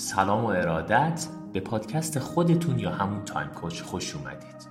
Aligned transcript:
سلام 0.00 0.44
و 0.44 0.48
ارادت 0.48 1.26
به 1.52 1.60
پادکست 1.60 2.18
خودتون 2.18 2.78
یا 2.78 2.90
همون 2.90 3.24
Time 3.24 3.48
Coach 3.48 3.82
خوش 3.82 4.16
اومدید. 4.16 4.68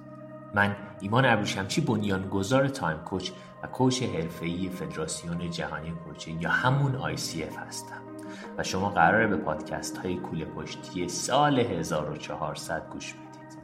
من 0.56 0.76
ایمان 1.02 1.26
ابروشمچی 1.26 1.82
بنیانگذار 1.82 2.68
Time 2.68 2.98
Coach 2.98 3.32
و 3.64 3.68
coach 3.68 4.04
حرفه‌ای 4.04 4.70
فدراسیون 4.70 5.52
جهانی 5.52 5.92
coaching 5.92 6.42
یا 6.42 6.50
همون 6.50 7.16
ICF 7.16 7.58
هستم. 7.68 8.02
و 8.58 8.64
شما 8.64 8.90
قراره 8.90 9.28
به 9.28 9.38
پادکست 9.38 9.98
های 9.98 10.16
کوله 10.16 10.46
پشتی 10.46 11.10
سال 11.10 11.60
1400 11.60 12.90
گوش 12.90 13.14
بدید. 13.14 13.60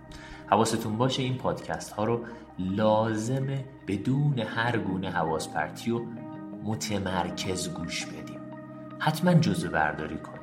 حواستون 0.48 0.98
باشه 0.98 1.24
این 1.24 1.38
پادکست 1.38 1.92
ها 1.92 2.04
رو 2.04 2.22
لازمه 2.60 3.66
بدون 3.88 4.40
هر 4.40 4.78
گونه 4.78 5.10
حواس 5.10 5.50
پرتی 5.50 5.92
و 5.92 6.02
متمرکز 6.64 7.70
گوش 7.74 8.06
بدیم. 8.06 8.40
حتما 9.00 9.34
جزوه 9.34 9.70
برداری 9.70 10.18
کنید. 10.18 10.43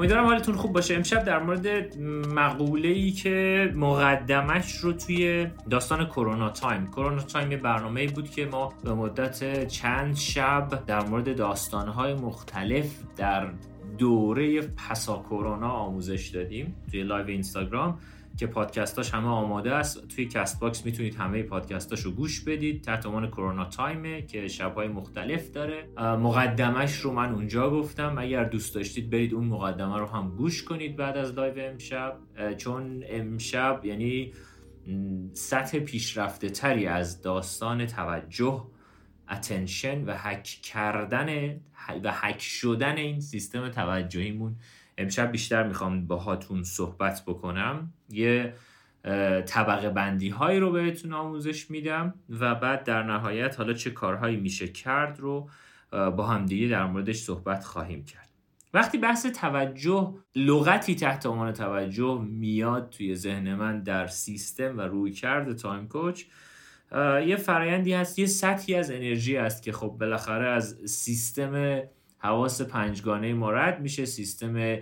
امیدوارم 0.00 0.26
حالتون 0.26 0.56
خوب 0.56 0.72
باشه. 0.72 0.94
امشب 0.94 1.24
در 1.24 1.38
مورد 1.38 1.98
مقوله 2.34 2.88
ای 2.88 3.10
که 3.10 3.72
مقدمش 3.74 4.76
رو 4.76 4.92
توی 4.92 5.46
داستان 5.70 6.06
Corona 6.06 6.50
Time. 6.50 6.86
Corona 6.86 7.22
Time 7.22 7.52
یه 7.52 7.56
برنامه 7.56 8.06
بود 8.06 8.30
که 8.30 8.46
ما 8.46 8.72
به 8.84 8.94
مدت 8.94 9.68
چند 9.68 10.16
شب 10.16 10.82
در 10.86 11.02
مورد 11.02 11.36
داستانهای 11.36 12.14
مختلف 12.14 12.86
در 13.16 13.50
دوره 13.98 14.60
پسا 14.60 15.24
کرونا 15.30 15.70
آموزش 15.70 16.28
دادیم 16.28 16.76
توی 16.90 17.02
live 17.02 17.26
اینستاگرام. 17.26 17.98
که 18.36 18.46
پادکستاش 18.46 19.14
همه 19.14 19.28
آماده 19.28 19.74
است. 19.74 20.08
توی 20.08 20.26
Castbox 20.26 20.86
می‌تونید 20.86 21.14
همه 21.14 21.42
پادکستاش 21.42 22.00
رو 22.00 22.10
گوش 22.10 22.40
بدید. 22.40 22.82
تحت 22.82 23.06
عنوان 23.06 23.26
Corona 23.26 23.64
Time 23.64 24.10
ه 24.10 24.22
که 24.22 24.48
شبهای 24.48 24.88
مختلف 24.88 25.50
داره. 25.50 25.88
مقدمش 25.98 26.96
رو 26.96 27.12
من 27.12 27.32
اونجا 27.32 27.70
گفتم. 27.70 28.14
اگر 28.18 28.44
دوست 28.44 28.74
داشتید 28.74 29.10
برید 29.10 29.34
اون 29.34 29.44
مقدمه 29.44 29.98
رو 29.98 30.06
هم 30.06 30.36
گوش 30.36 30.62
کنید 30.62 30.96
بعد 30.96 31.16
از 31.16 31.32
live 31.34 31.54
امشب. 31.58 32.16
چون 32.56 33.04
امشب 33.08 33.80
یعنی 33.84 34.32
سطح 35.32 35.78
پیشرفته 35.78 36.48
تری 36.48 36.86
از 36.86 37.22
داستان 37.22 37.86
توجه 37.86 38.66
attention 39.30 40.04
و 40.04 40.14
هک 40.14 40.42
کردن 40.42 41.60
و 42.04 42.12
هک 42.12 42.42
شدن 42.42 42.96
این 42.96 43.20
سیستم 43.20 43.68
توجهیمون 43.68 44.56
امشب 45.00 45.32
بیشتر 45.32 45.66
می‌خوام 45.66 46.06
باهاتون 46.06 46.64
صحبت 46.64 47.22
بکنم. 47.26 47.92
یه 48.10 48.54
طبقه 49.46 49.90
بندی 49.90 50.28
هایی 50.28 50.60
رو 50.60 50.72
بهتون 50.72 51.12
آموزش 51.12 51.70
میدم 51.70 52.14
و 52.30 52.54
بعد 52.54 52.84
در 52.84 53.02
نهایت 53.02 53.58
حالا 53.58 53.72
چه 53.72 53.90
کارهایی 53.90 54.36
میشه 54.36 54.68
کرد 54.68 55.20
رو 55.20 55.48
با 55.90 56.26
همدیگه 56.26 56.68
در 56.68 56.86
موردش 56.86 57.16
صحبت 57.16 57.64
خواهیم 57.64 58.04
کرد. 58.04 58.28
وقتی 58.74 58.98
بحث 58.98 59.26
توجه 59.26 60.14
لغتی 60.36 60.94
تحت 60.94 61.26
عنوان 61.26 61.52
توجه 61.52 62.20
میاد 62.20 62.90
توی 62.90 63.14
ذهن 63.14 63.54
من 63.54 63.82
در 63.82 64.06
سیستم 64.06 64.78
و 64.78 64.80
رویکرد 64.80 65.56
Time 65.56 65.88
Coach 65.88 66.24
یه 67.26 67.36
فرایندی 67.36 67.92
هست 67.92 68.18
یه 68.18 68.26
سطحی 68.26 68.74
از 68.74 68.90
انرژی 68.90 69.36
است 69.36 69.62
که 69.62 69.72
خب 69.72 69.96
بالاخره 70.00 70.48
از 70.48 70.78
سیستم 70.84 71.82
حواس 72.22 72.62
پنجگانه 72.62 73.34
ما 73.34 73.50
رد 73.50 73.80
میشه 73.80 74.04
سیستم 74.04 74.78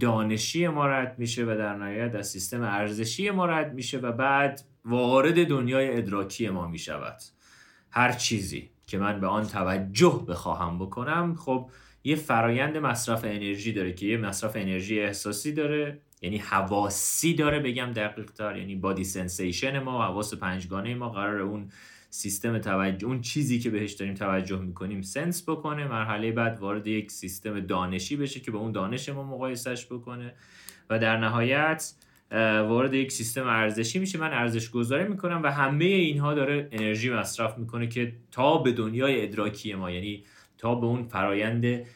دانشی 0.00 0.68
ما 0.68 0.86
رد 0.86 1.18
میشه 1.18 1.44
و 1.44 1.46
در 1.46 1.76
نهایت 1.76 2.14
از 2.14 2.28
سیستم 2.28 2.62
ارزشی 2.62 3.30
ما 3.30 3.46
رد 3.46 3.74
میشه 3.74 3.98
و 3.98 4.12
بعد 4.12 4.62
وارد 4.84 5.48
دنیای 5.48 5.96
ادراکی 5.96 6.48
ما 6.48 6.68
می‌شود. 6.68 7.16
هر 7.90 8.12
چیزی 8.12 8.70
که 8.86 8.98
من 8.98 9.20
به 9.20 9.26
آن 9.26 9.46
توجه 9.46 10.24
بخواهم 10.28 10.78
بکنم 10.78 11.34
خب 11.34 11.70
یه 12.04 12.16
فرایند 12.16 12.76
مصرف 12.76 13.24
انرژی 13.24 13.72
داره 13.72 13.92
که 13.92 14.06
یه 14.06 14.16
مصرف 14.16 14.56
انرژی 14.56 15.00
احساسی 15.00 15.52
داره 15.52 16.00
یعنی 16.22 16.38
حواسی 16.38 17.34
داره 17.34 17.60
بگم 17.60 17.92
دقیق 17.92 18.30
تر 18.30 18.56
یعنی 18.56 18.74
body 18.74 19.04
sensation 19.04 19.78
ما 19.78 20.04
حواس 20.04 20.34
پنجگانه 20.34 20.94
ما 20.94 21.08
قرار 21.08 21.38
اون 21.38 21.70
سیستم 22.10 22.58
توجه 22.58 23.06
اون 23.06 23.20
چیزی 23.20 23.58
که 23.58 23.70
بهش 23.70 23.92
داریم 23.92 24.14
توجه 24.14 24.60
می‌کنیم 24.60 25.02
سنس 25.02 25.48
بکنه 25.48 25.88
مرحله 25.88 26.32
بعد 26.32 26.58
وارد 26.58 26.86
یک 26.86 27.10
سیستم 27.10 27.60
دانشی 27.60 28.16
بشه 28.16 28.40
که 28.40 28.50
با 28.50 28.58
اون 28.58 28.72
دانش 28.72 29.08
ما 29.08 29.22
مقایسش 29.22 29.86
بکنه 29.86 30.34
و 30.90 30.98
در 30.98 31.16
نهایت 31.16 31.92
وارد 32.68 32.94
یک 32.94 33.12
سیستم 33.12 33.46
ارزشی 33.46 33.98
میشه. 33.98 34.18
من 34.18 34.32
ارزش 34.32 34.70
گذاری 34.70 35.08
می‌کنم 35.08 35.40
و 35.42 35.52
همه 35.52 35.84
اینها 35.84 36.34
داره 36.34 36.68
انرژی 36.72 37.10
مصرف 37.10 37.58
می‌کنه 37.58 37.86
که 37.86 38.12
تا 38.30 38.58
به 38.58 38.72
دنیای 38.72 39.22
ادراکی 39.22 39.74
ما 39.74 39.90
یعنی 39.90 40.24
تا 40.58 40.74
به 40.74 40.86
اون 40.86 41.02
فرایند 41.02 41.86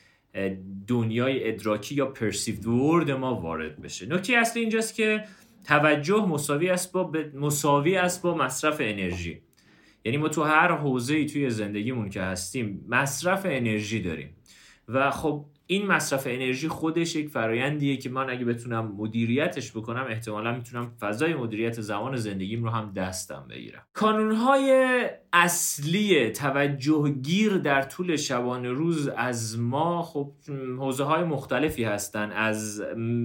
دنیای 0.87 1.49
ادراکی 1.49 1.95
یا 1.95 2.07
پرسیفد 2.07 2.67
ورد 2.67 3.11
ما 3.11 3.35
وارد 3.35 3.83
بشه. 3.83 4.07
نکته 4.07 4.37
اصلی 4.37 4.61
اینجاست 4.61 4.95
که 4.95 5.25
توجه 5.65 6.27
مساوی 6.27 6.69
است 6.69 6.93
با 6.93 7.13
مساوی 7.35 7.97
است 7.97 8.23
با 8.23 8.35
مصرف 8.35 8.77
انرژی. 8.81 9.41
یعنی 10.05 10.19
ما 10.19 10.29
تو 10.29 10.43
هر 10.43 10.77
حوزه 10.77 11.15
ای 11.15 11.27
توی 11.27 11.51
زندگیمون 11.51 12.09
که 12.09 12.23
هستیم 12.23 12.85
مصرف 12.89 13.47
انرژی 13.47 14.03
داریم. 14.03 14.37
و 14.89 15.11
خب 15.11 15.45
این 15.71 15.87
مصرف 15.87 16.27
انرژی 16.27 16.69
خودش 16.69 17.17
یک 17.17 17.29
فرایندیه 17.29 17.97
که 17.97 18.11
من 18.11 18.31
اگه 18.31 18.45
بتونم 18.45 18.93
مدیریتش 18.99 19.73
بکنم 19.73 20.07
احتمالا 20.09 20.53
می‌تونم 20.53 20.93
فضای 21.01 21.35
مدیریت 21.35 21.81
زمان 21.81 22.17
زندگیم 22.17 22.65
رو 22.65 22.71
هم 22.71 22.93
دستم 22.93 23.47
بگیرم. 23.51 23.83
کانونهای 23.93 25.01
اصلی 25.33 26.31
توجه 26.31 27.15
گیر 27.23 27.57
در 27.59 27.83
طول 27.83 28.17
شبانه 28.17 28.71
روز 28.71 29.09
از 29.09 29.59
ما 29.59 30.03
خب 30.03 30.33
حوزه 30.79 31.05
های 31.05 31.25
مختلفی 31.25 31.85
هستند 31.85 32.33
از 32.35 32.83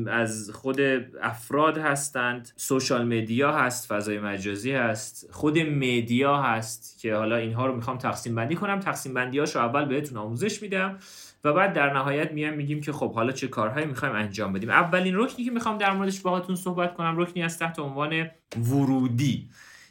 از 0.08 0.52
خود 0.54 0.82
افراد 1.22 1.78
هستند 1.78 2.52
سوشال 2.56 3.06
مدیا 3.06 3.52
هست 3.52 3.94
فضای 3.94 4.20
مجازی 4.20 4.72
هست 4.72 5.30
خود 5.32 5.60
مدیا 5.60 6.38
هست 6.42 7.00
که 7.00 7.16
حالا 7.16 7.36
اینها 7.36 7.66
رو 7.66 7.76
می‌خوام 7.76 7.98
تقسیم 7.98 8.36
بندی 8.36 8.56
کنم. 8.56 8.80
تقسیم 8.80 9.14
بندی 9.14 9.40
اول 9.40 9.86
بهتون 9.86 10.18
آموزش 10.18 10.62
میدم 10.62 10.98
و 11.46 11.54
بعد 11.54 11.74
در 11.74 11.94
نهایت 11.94 12.32
میام 12.36 12.54
میگیم 12.54 12.82
که 12.82 12.92
خب 12.92 13.14
حالا 13.14 13.32
چه 13.32 13.48
کارهایی 13.48 13.86
می‌خوایم 13.86 14.16
انجام 14.16 14.54
بدیم. 14.54 14.70
اولین 14.70 15.16
رکنی 15.16 15.46
که 15.46 15.52
می‌خوام 15.52 15.78
در 15.78 15.94
موردش 15.94 16.20
باهاتون 16.20 16.56
صحبت 16.56 16.94
کنم 16.94 17.18
رکنی 17.18 17.44
از 17.44 17.60
تحت 17.60 17.80
عنوان 17.80 18.28
ورودی 18.58 19.50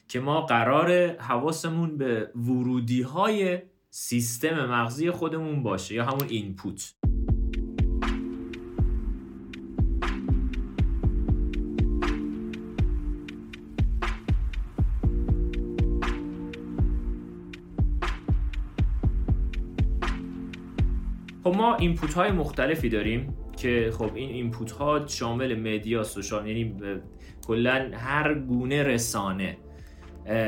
که 0.08 0.20
ما 0.20 0.40
قرار 0.40 1.16
حواسمون 1.16 1.98
به 1.98 2.30
ورودی 2.36 3.02
های 3.02 3.58
سیستم 3.90 4.66
مغزی 4.66 5.10
خودمون 5.10 5.62
باشه 5.62 5.94
یا 5.94 6.04
همون 6.04 6.28
input 6.28 6.94
خب 21.44 21.56
ما 21.56 21.74
input 21.74 22.14
های 22.14 22.32
مختلفی 22.32 22.88
داریم 22.88 23.36
که 23.56 23.92
خب 23.98 24.14
این 24.14 24.30
input 24.30 24.70
ها 24.70 25.06
شامل 25.06 25.60
media 25.60 26.04
social 26.04 26.46
یعنی 26.46 26.74
کلا 27.46 27.90
هر 27.94 28.34
گونه 28.34 28.82
رسانه. 28.82 29.56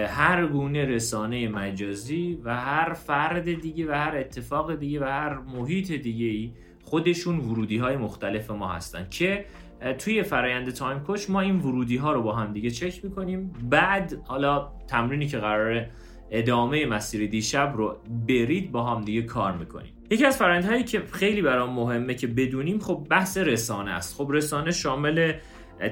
هر 0.09 0.47
گونه 0.47 0.85
رسانه 0.85 1.49
مجازی 1.49 2.39
و 2.45 2.57
هر 2.57 2.93
فرد 2.93 3.61
دیگه 3.61 3.89
و 3.89 3.93
هر 3.93 4.17
اتفاق 4.17 4.75
دیگه 4.75 5.01
و 5.01 5.05
هر 5.05 5.39
محیط 5.39 5.93
دیگه 5.93 6.27
ای 6.27 6.53
خودشون 6.83 7.39
ورودی 7.39 7.79
های 7.79 7.97
مختلف 7.97 8.51
ما 8.51 8.69
هستن 8.69 9.07
که 9.11 9.45
توی 9.99 10.23
فرایند 10.23 10.71
تایم 10.71 11.01
کوچ 11.01 11.31
ما 11.31 11.41
این 11.41 11.57
ورودی 11.57 11.97
ها 11.97 12.13
رو 12.13 12.23
با 12.23 12.33
هم 12.33 12.53
دیگه 12.53 12.71
چک 12.71 13.05
می‌کنیم. 13.05 13.53
بعد 13.71 14.23
حالا 14.25 14.73
تمرینی 14.89 15.27
که 15.27 15.39
قراره 15.39 15.91
ادامه 16.31 16.87
مسیر 16.87 17.31
دیشب 17.31 17.73
رو 17.77 17.97
برید 18.29 18.73
با 18.73 18.85
هم 18.85 19.01
دیگه 19.01 19.23
کار 19.23 19.57
می‌کنیم. 19.57 19.96
یکی 20.11 20.25
از 20.25 20.37
فرآیندهایی 20.37 20.85
که 20.85 21.03
خیلی 21.13 21.43
برام 21.43 21.71
مهمه 21.71 22.15
که 22.15 22.27
بدونیم 22.27 22.79
خب 22.79 23.07
بحث 23.11 23.39
رسانه 23.39 23.91
است. 23.91 24.17
خب 24.17 24.29
رسانه 24.33 24.71
شامل 24.71 25.33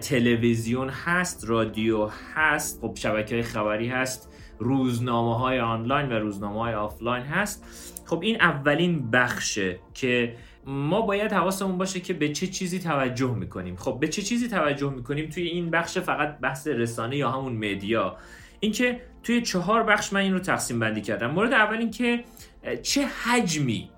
تلویزیون 0.00 0.88
هست 0.88 1.44
رادیو 1.48 2.08
هست 2.34 2.80
خب 2.80 2.94
شبکه 2.96 3.42
خبری 3.42 3.88
هست 3.88 4.28
روزنامه 4.58 5.38
های 5.38 5.60
آنلاین 5.60 6.08
و 6.08 6.12
روزنامه 6.12 6.60
های 6.60 6.74
آفلاین 6.74 7.22
هست. 7.22 7.64
خب 8.06 8.20
این 8.22 8.40
اولین 8.40 9.10
بخشه 9.10 9.78
که 9.94 10.34
ما 10.66 11.00
باید 11.00 11.32
حواسمون 11.32 11.78
باشه 11.78 12.00
که 12.00 12.12
به 12.12 12.28
چه 12.28 12.46
چیزی 12.46 12.78
توجه 12.78 13.34
می‌کنیم. 13.34 13.76
خب 13.76 13.98
به 14.00 14.08
چه 14.08 14.22
چیزی 14.22 14.48
توجه 14.48 14.90
می‌کنیم؟ 14.90 15.28
توی 15.28 15.42
این 15.42 15.70
بخش 15.70 15.98
فقط 15.98 16.38
بحث 16.38 16.66
رسانه 16.66 17.16
یا 17.16 17.30
همون 17.30 17.52
media. 17.52 18.16
اینکه 18.60 19.00
توی 19.22 19.42
چهار 19.42 19.82
بخش 19.82 20.12
من 20.12 20.20
این 20.20 20.32
رو 20.32 20.38
تقسیم 20.38 20.78
بندی 20.80 21.00
کردم. 21.00 21.30
مورد 21.30 21.52
اول 21.52 21.76
اینکه 21.76 22.24
چه 22.82 23.06
حجمی 23.06 23.90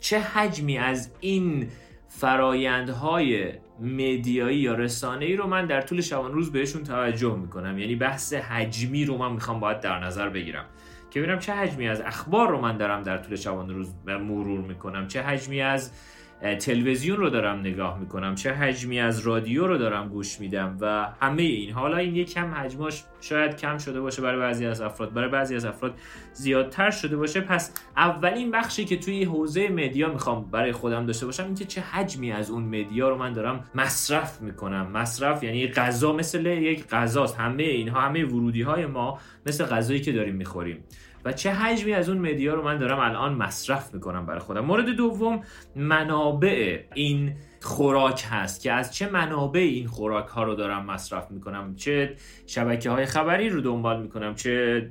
چه 0.00 0.20
حجمی 0.20 0.78
از 0.78 1.10
این 1.20 1.68
فرایندهای 2.08 3.52
مدیایی 3.80 4.58
یا 4.58 4.74
رسانه‌ای 4.74 5.36
رو 5.36 5.46
من 5.46 5.66
در 5.66 5.80
طول 5.80 6.00
شبان 6.00 6.32
روز 6.32 6.52
بهشون 6.52 6.82
توجه 6.82 7.36
می‌کنم؟ 7.36 7.78
یعنی 7.78 7.94
بحث 7.94 8.32
حجمی 8.32 9.04
رو 9.04 9.18
من 9.18 9.32
می‌خوام 9.32 9.60
باید 9.60 9.80
در 9.80 9.98
نظر 9.98 10.28
بگیرم. 10.28 10.64
که 11.10 11.20
ببینم 11.20 11.38
چه 11.38 11.52
حجمی 11.52 11.88
از 11.88 12.00
اخبار 12.00 12.50
رو 12.50 12.60
من 12.60 12.76
دارم 12.76 13.02
در 13.02 13.18
طول 13.18 13.36
شبان 13.36 13.70
روز 13.70 13.88
مرور 14.06 14.60
می‌کنم. 14.60 15.08
چه 15.08 15.22
حجمی 15.22 15.60
از 15.60 15.92
تلویزیون 16.40 17.16
رو 17.16 17.30
دارم 17.30 17.60
نگاه 17.60 18.00
می‌کنم 18.00 18.34
چه 18.34 18.52
حجمی 18.52 19.00
از 19.00 19.20
رادیو 19.20 19.66
رو 19.66 19.78
دارم 19.78 20.08
گوش 20.08 20.40
میدم 20.40 20.76
و 20.80 21.08
همه 21.20 21.42
این. 21.42 21.72
حالا 21.72 21.96
این 21.96 22.16
یک 22.16 22.32
کم 22.32 22.54
حجماش 22.54 23.04
شاید 23.20 23.56
کم 23.56 23.78
شده 23.78 24.00
باشه 24.00 24.22
برای 24.22 24.40
بعضی 24.40 24.66
از 24.66 24.80
افراد 24.80 25.12
برای 25.12 25.28
بعضی 25.28 25.56
از 25.56 25.64
افراد 25.64 25.94
زیادتر 26.32 26.90
شده 26.90 27.16
باشه. 27.16 27.40
پس 27.40 27.72
اولین 27.96 28.50
بخشی 28.50 28.84
که 28.84 28.96
توی 28.96 29.24
حوزه 29.24 29.68
مدیا 29.68 30.12
می‌خوام 30.12 30.44
برای 30.50 30.72
خودم 30.72 31.06
داشته 31.06 31.26
باشم 31.26 31.44
اینکه 31.44 31.64
چه 31.64 31.80
حجمی 31.80 32.32
از 32.32 32.50
اون 32.50 32.62
مدیا 32.62 33.08
رو 33.08 33.16
من 33.16 33.32
دارم 33.32 33.64
مصرف 33.74 34.40
می‌کنم. 34.40 34.90
مصرف 34.92 35.42
یعنی 35.42 35.68
غذا 35.68 36.12
مثل 36.12 36.46
یک 36.46 36.88
غذاست. 36.88 37.36
همه 37.36 37.62
اینها 37.62 38.00
همه 38.00 38.24
ورودی 38.24 38.62
های 38.62 38.86
ما 38.86 39.18
مثل 39.46 39.64
غذایی 39.64 40.00
که 40.00 40.12
داریم 40.12 40.34
می‌خوریم. 40.34 40.84
و 41.26 41.32
چه 41.32 41.50
حجمی 41.50 41.92
از 41.92 42.08
اون 42.08 42.18
مدیا 42.18 42.54
رو 42.54 42.62
من 42.62 42.78
دارم 42.78 42.98
الان 42.98 43.34
مصرف 43.34 43.94
می‌کنم 43.94 44.26
برای 44.26 44.40
خودم. 44.40 44.64
مورد 44.64 44.88
دوم 44.88 45.40
منابع 45.76 46.80
این 46.94 47.32
خوراک 47.62 48.24
هست 48.30 48.62
که 48.62 48.72
از 48.72 48.94
چه 48.94 49.10
منابع 49.10 49.60
این 49.60 49.86
خوراک 49.86 50.26
ها 50.26 50.42
رو 50.42 50.54
دارم 50.54 50.86
مصرف 50.86 51.30
می‌کنم؟ 51.30 51.74
چه 51.76 52.14
شبکه 52.46 52.90
های 52.90 53.06
خبری 53.06 53.48
رو 53.48 53.60
دنبال 53.60 54.02
می‌کنم؟ 54.02 54.34
چه 54.34 54.88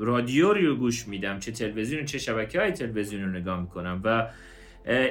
رادیو 0.00 0.52
رو 0.52 0.76
گوش 0.76 1.08
میدم؟ 1.08 1.38
چه 1.38 1.52
تلویزیون؟ 1.52 2.04
چه 2.04 2.18
شبکه 2.18 2.60
های 2.60 2.72
تلویزیون 2.72 3.22
رو 3.22 3.30
نگاه 3.30 3.60
می‌کنم؟ 3.60 4.00
و 4.04 4.28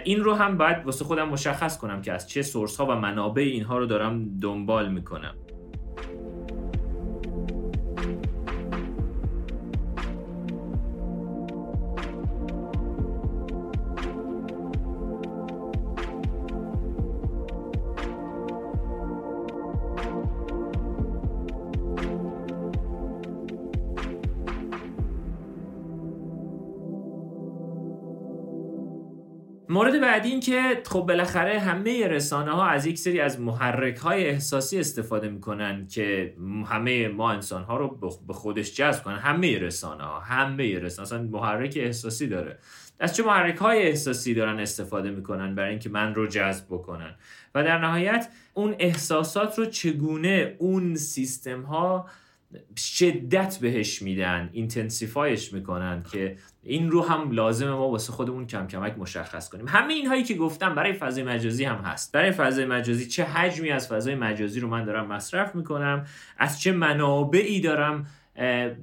این 0.03 0.23
رو 0.23 0.33
هم 0.33 0.57
باید 0.57 0.85
واسه 0.85 1.05
خودم 1.05 1.29
مشخص 1.29 1.77
کنم 1.77 2.01
که 2.01 2.13
از 2.13 2.29
چه 2.29 2.41
سورس 2.41 2.77
ها 2.77 2.85
و 2.85 2.91
منابع 2.91 3.41
اینها 3.41 3.77
رو 3.77 3.85
دارم 3.85 4.39
دنبال 4.39 4.91
می‌کنم. 4.91 5.35
مورد 29.79 30.01
بعدی 30.01 30.29
این 30.29 30.39
که 30.39 30.81
خب 30.85 30.99
بالاخره 30.99 31.59
همه 31.59 32.07
رسانه 32.07 32.51
ها 32.51 32.67
از 32.67 32.85
یک 32.85 32.97
سری 32.97 33.19
از 33.19 33.39
محرک 33.39 33.97
های 33.97 34.25
احساسی 34.25 34.79
استفاده 34.79 35.29
می‌کنن 35.29 35.87
که 35.87 36.33
همه 36.65 37.07
ما 37.07 37.31
انسان 37.31 37.63
ها 37.63 37.77
رو 37.77 37.99
به 38.27 38.33
خودش 38.33 38.75
جذب 38.75 39.03
کنن. 39.03 39.17
همه 39.17 39.59
رسانه 39.59 40.03
ها 40.03 40.19
همه 40.19 40.79
رسانه 40.79 41.07
اصلا 41.07 41.23
محرک 41.23 41.73
احساسی 41.77 42.27
داره. 42.27 42.59
از 42.99 43.15
چه 43.15 43.23
محرک 43.23 43.57
های 43.57 43.87
احساسی 43.87 44.33
دارن 44.33 44.59
استفاده 44.59 45.11
می‌کنن 45.11 45.55
برای 45.55 45.69
اینکه 45.69 45.89
من 45.89 46.15
رو 46.15 46.27
جذب 46.27 46.65
بکنن؟ 46.65 47.15
و 47.55 47.63
در 47.63 47.77
نهایت 47.77 48.29
اون 48.53 48.75
احساسات 48.79 49.59
رو 49.59 49.65
چگونه 49.65 50.55
اون 50.57 50.95
سیستم 50.95 51.61
ها 51.61 52.05
شدت 52.77 53.57
بهش 53.61 54.01
میدن 54.01 54.49
اینتنسیفایش 54.53 55.53
می‌کنن 55.53 56.03
که 56.11 56.37
این 56.63 56.91
رو 56.91 57.01
هم 57.01 57.31
لازمه 57.31 57.71
ما 57.71 57.89
واسه 57.89 58.13
خودمون 58.13 58.47
کم 58.47 58.67
کمک 58.67 58.97
مشخص 58.97 59.49
کنیم. 59.49 59.67
همه 59.67 59.93
اینهایی 59.93 60.23
که 60.23 60.33
گفتم 60.33 60.75
برای 60.75 60.93
فضای 60.93 61.23
مجازی 61.23 61.63
هم 61.63 61.75
هست. 61.75 62.11
برای 62.11 62.31
فضای 62.31 62.65
مجازی 62.65 63.07
چه 63.07 63.23
حجمی 63.23 63.69
از 63.69 63.87
فضای 63.87 64.15
مجازی 64.15 64.59
رو 64.59 64.67
من 64.67 64.85
دارم 64.85 65.07
مصرف 65.07 65.55
می‌کنم 65.55 66.05
از 66.37 66.61
چه 66.61 66.71
منابعی 66.71 67.61
دارم 67.61 68.05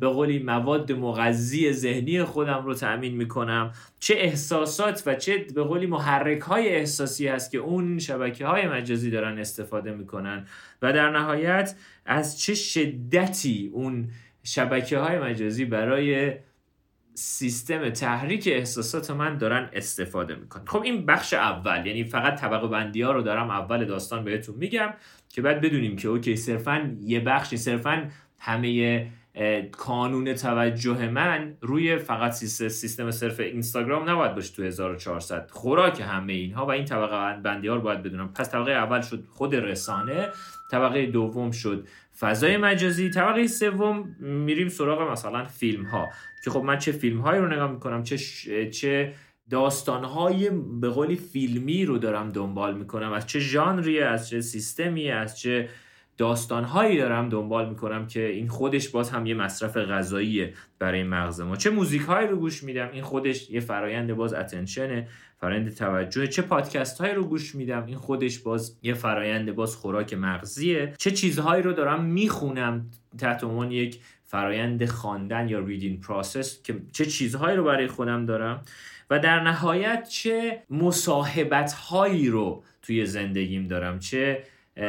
به 0.00 0.08
قولی 0.08 0.38
مواد 0.38 0.92
مغذی 0.92 1.72
ذهنی 1.72 2.22
خودم 2.22 2.64
رو 2.64 2.74
تأمین 2.74 3.16
می‌کنم. 3.16 3.72
چه 3.98 4.14
احساسات 4.18 5.02
و 5.06 5.14
چه 5.14 5.38
به 5.38 5.62
قولی 5.62 5.86
محرک 5.86 6.40
های 6.40 6.68
احساسی 6.68 7.28
هست 7.28 7.50
که 7.50 7.58
اون 7.58 7.98
شبکه 7.98 8.46
های 8.46 8.68
مجازی 8.68 9.10
دارن 9.10 9.38
استفاده 9.38 9.92
می‌کنن 9.92 10.46
و 10.82 10.92
در 10.92 11.10
نهایت 11.10 11.74
از 12.06 12.40
چه 12.40 12.54
شدتی 12.54 13.70
اون 13.72 14.08
شبکه 14.42 14.98
های 14.98 15.18
مجازی 15.18 15.64
برای 15.64 16.32
سیستم 17.14 17.90
تحریک 17.90 18.48
احساسات 18.52 19.10
من 19.10 19.38
دارن 19.38 19.70
استفاده 19.72 20.34
می‌کنن؟ 20.34 20.64
خب 20.66 20.82
این 20.82 21.06
بخش 21.06 21.34
اول 21.34 21.86
یعنی 21.86 22.04
فقط 22.04 22.40
طبقه 22.40 22.68
بندی 22.68 23.02
ها 23.02 23.12
رو 23.12 23.22
دارم 23.22 23.50
اول 23.50 23.84
داستان 23.84 24.24
بهتون 24.24 24.54
میگم 24.54 24.94
که 25.28 25.42
بعد 25.42 25.60
بدونیم 25.60 25.96
که 25.96 26.08
اوکی 26.08 26.36
صرفا 26.36 26.96
یه 27.00 27.20
بخشی 27.20 27.56
صرفا 27.56 28.10
همه 28.38 29.06
کانون 29.72 30.34
توجه 30.34 31.08
من 31.08 31.56
روی 31.60 31.98
فقط 31.98 32.32
سیستم 32.32 33.10
صرف 33.10 33.40
اینستاگرام 33.40 34.10
نباید 34.10 34.34
باشه 34.34 34.52
تو 34.52 34.62
1400 34.62 35.50
خوراک 35.50 36.00
همه 36.00 36.32
اینها 36.32 36.66
و 36.66 36.70
این 36.70 36.84
طبقه 36.84 37.42
بندی 37.42 37.68
ها 37.68 37.74
رو 37.74 37.80
باید 37.80 38.02
بدونم. 38.02 38.32
پس 38.32 38.50
طبقه 38.50 38.72
اول 38.72 39.00
شد 39.00 39.24
خود 39.30 39.54
رسانه 39.54 40.28
طبقه 40.70 41.06
دوم 41.06 41.50
شد 41.50 41.88
فضای 42.18 42.56
مجازی 42.56 43.10
طبقه 43.10 43.46
سوم 43.46 44.16
میریم 44.20 44.68
سراغ 44.68 45.10
مثلا 45.12 45.44
فیلم 45.44 45.84
ها 45.84 46.06
که 46.44 46.50
خب 46.50 46.62
من 46.62 46.78
چه 46.78 46.92
فیلم 46.92 47.20
هایی 47.20 47.40
رو 47.40 47.48
نگاه 47.48 47.72
می‌کنم 47.72 48.02
چه 48.02 48.18
چه 48.70 49.14
داستان 49.50 50.04
های 50.04 50.50
به 50.80 50.88
قولی 50.88 51.16
فیلمی 51.16 51.84
رو 51.84 51.98
دارم 51.98 52.32
دنبال 52.32 52.74
می‌کنم. 52.74 53.12
از 53.12 53.26
چه 53.26 53.38
ژانری 53.40 54.00
از 54.00 54.28
چه 54.28 54.40
سیستمی 54.40 55.10
از 55.10 55.38
چه 55.38 55.68
داستانهایی 56.18 56.98
دارم 56.98 57.28
دنبال 57.28 57.68
می‌کنم 57.68 58.06
که 58.06 58.26
این 58.26 58.48
خودش 58.48 58.88
باز 58.88 59.10
هم 59.10 59.26
یه 59.26 59.34
مصرف 59.34 59.76
غذاییه 59.76 60.54
برای 60.78 61.02
مغز 61.02 61.40
ما. 61.40 61.56
چه 61.56 61.70
موزیک 61.70 62.02
هایی 62.02 62.28
رو 62.28 62.36
گوش 62.36 62.62
میدم؟ 62.62 62.88
این 62.92 63.02
خودش 63.02 63.50
یه 63.50 63.60
فرایند 63.60 64.12
باز 64.12 64.34
اتنشنه 64.34 65.08
فرایند 65.40 65.74
توجه. 65.74 66.26
چه 66.26 66.42
پادکست 66.42 67.00
هایی 67.00 67.14
رو 67.14 67.24
گوش 67.24 67.54
میدم؟ 67.54 67.86
این 67.86 67.96
خودش 67.96 68.38
باز 68.38 68.78
یه 68.82 68.94
فرایند 68.94 69.54
باز 69.54 69.76
خوراک 69.76 70.14
مغزیه. 70.14 70.92
چه 70.98 71.10
چیزهایی 71.10 71.62
رو 71.62 71.72
دارم 71.72 72.04
می‌خونم 72.04 72.90
تحت 73.18 73.44
عنوان 73.44 73.70
یک 73.70 74.00
فرایند 74.24 74.86
خواندن 74.86 75.48
یا 75.48 75.58
reading 75.58 76.00
process 76.00 76.62
که 76.62 76.76
چه 76.92 77.06
چیزهایی 77.06 77.56
رو 77.56 77.64
برای 77.64 77.86
خودم 77.86 78.26
دارم؟ 78.26 78.62
و 79.10 79.18
در 79.18 79.40
نهایت 79.40 80.08
چه 80.08 80.62
مصاحبت 80.70 81.72
هایی 81.72 82.28
رو 82.28 82.64
توی 82.82 83.06
زندگیم 83.06 83.66
دارم؟ 83.66 83.98
چه 83.98 84.42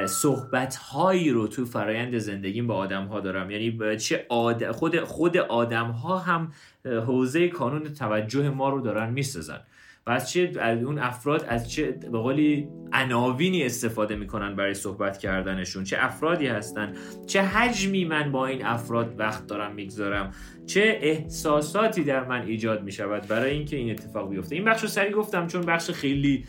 صحبت 0.06 0.76
هایی 0.76 1.30
رو 1.30 1.48
تو 1.48 1.66
فرایند 1.66 2.18
زندگیم 2.18 2.68
با 2.68 2.76
آدم 2.76 3.06
ها 3.06 3.20
دارم. 3.20 3.52
یعنی 3.52 3.98
چه 3.98 4.26
خود 4.72 5.00
خود 5.00 5.38
آدم 5.38 5.88
ها 5.88 6.18
هم 6.18 6.52
حوزه 6.86 7.48
کانون 7.48 7.94
توجه 7.94 8.50
ما 8.50 8.70
رو 8.70 8.82
دارن 8.82 9.10
می‌سازن. 9.10 9.60
و 10.08 10.12
از 10.12 10.32
چه 10.32 10.52
اون 10.86 11.00
افراد 11.00 11.46
از 11.48 11.72
چه 11.72 11.92
به 11.92 12.18
قولی 12.18 12.68
عناوینی 12.94 13.64
استفاده 13.64 14.16
می‌کنن 14.16 14.56
برای 14.56 14.74
صحبت 14.74 15.18
کردنشون؟ 15.18 15.84
چه 15.84 15.98
افرادی 16.00 16.48
هستن؟ 16.48 16.94
چه 17.26 17.42
حجمی 17.42 18.06
من 18.06 18.32
با 18.32 18.48
این 18.48 18.66
افراد 18.66 19.16
وقت 19.20 19.48
دارم 19.48 19.76
می‌گذارم؟ 19.76 20.34
چه 20.66 21.00
احساساتی 21.02 22.04
در 22.04 22.24
من 22.24 22.42
ایجاد 22.42 22.84
می‌شود 22.84 23.28
برای 23.28 23.52
اینکه 23.52 23.76
این 23.76 23.92
اتفاق 23.92 24.30
بیفته؟ 24.30 24.56
این 24.56 24.66
بخش 24.66 24.82
رو 24.82 24.88
سری 24.88 25.12
گفتم 25.12 25.48
چون 25.48 25.62
بخش 25.62 25.92
خیلی 25.92 26.46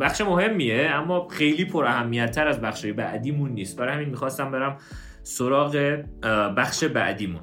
بخش 0.00 0.20
مهمیه 0.20 0.90
اما 0.90 1.28
خیلی 1.28 1.64
پر 1.64 1.84
اهمیت 1.84 2.30
تر 2.30 2.48
از 2.48 2.60
بخش 2.60 2.86
بعدیمون 2.86 3.50
نیست. 3.50 3.78
برای 3.78 3.94
همین 3.94 4.08
می‌خواستم 4.08 4.50
برم 4.50 4.76
سراغ 5.22 6.02
بخش 6.56 6.84
بعدیمون. 6.84 7.40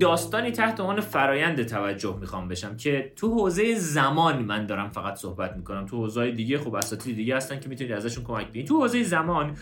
داستانی 0.00 0.50
تحت 0.50 0.80
عنوان 0.80 1.00
فرایند 1.00 1.62
توجه 1.62 2.16
می‌خوام 2.20 2.48
بشم 2.48 2.76
که 2.76 3.12
تو 3.16 3.30
حوزه 3.30 3.74
زمان 3.74 4.38
من 4.42 4.66
دارم 4.66 4.90
فقط 4.90 5.16
صحبت 5.16 5.56
می‌کنم. 5.56 5.86
تو 5.86 5.96
حوزه 5.96 6.30
دیگه 6.30 6.58
خب 6.58 6.74
اساتید 6.74 7.16
دیگه 7.16 7.36
هستن 7.36 7.60
که 7.60 7.68
می‌تونید 7.68 7.92
ازشون 7.92 8.24
کمک 8.24 8.48
بگیرید. 8.48 8.68
تو 8.68 8.80
حوزه 8.80 9.02
زمان 9.02 9.56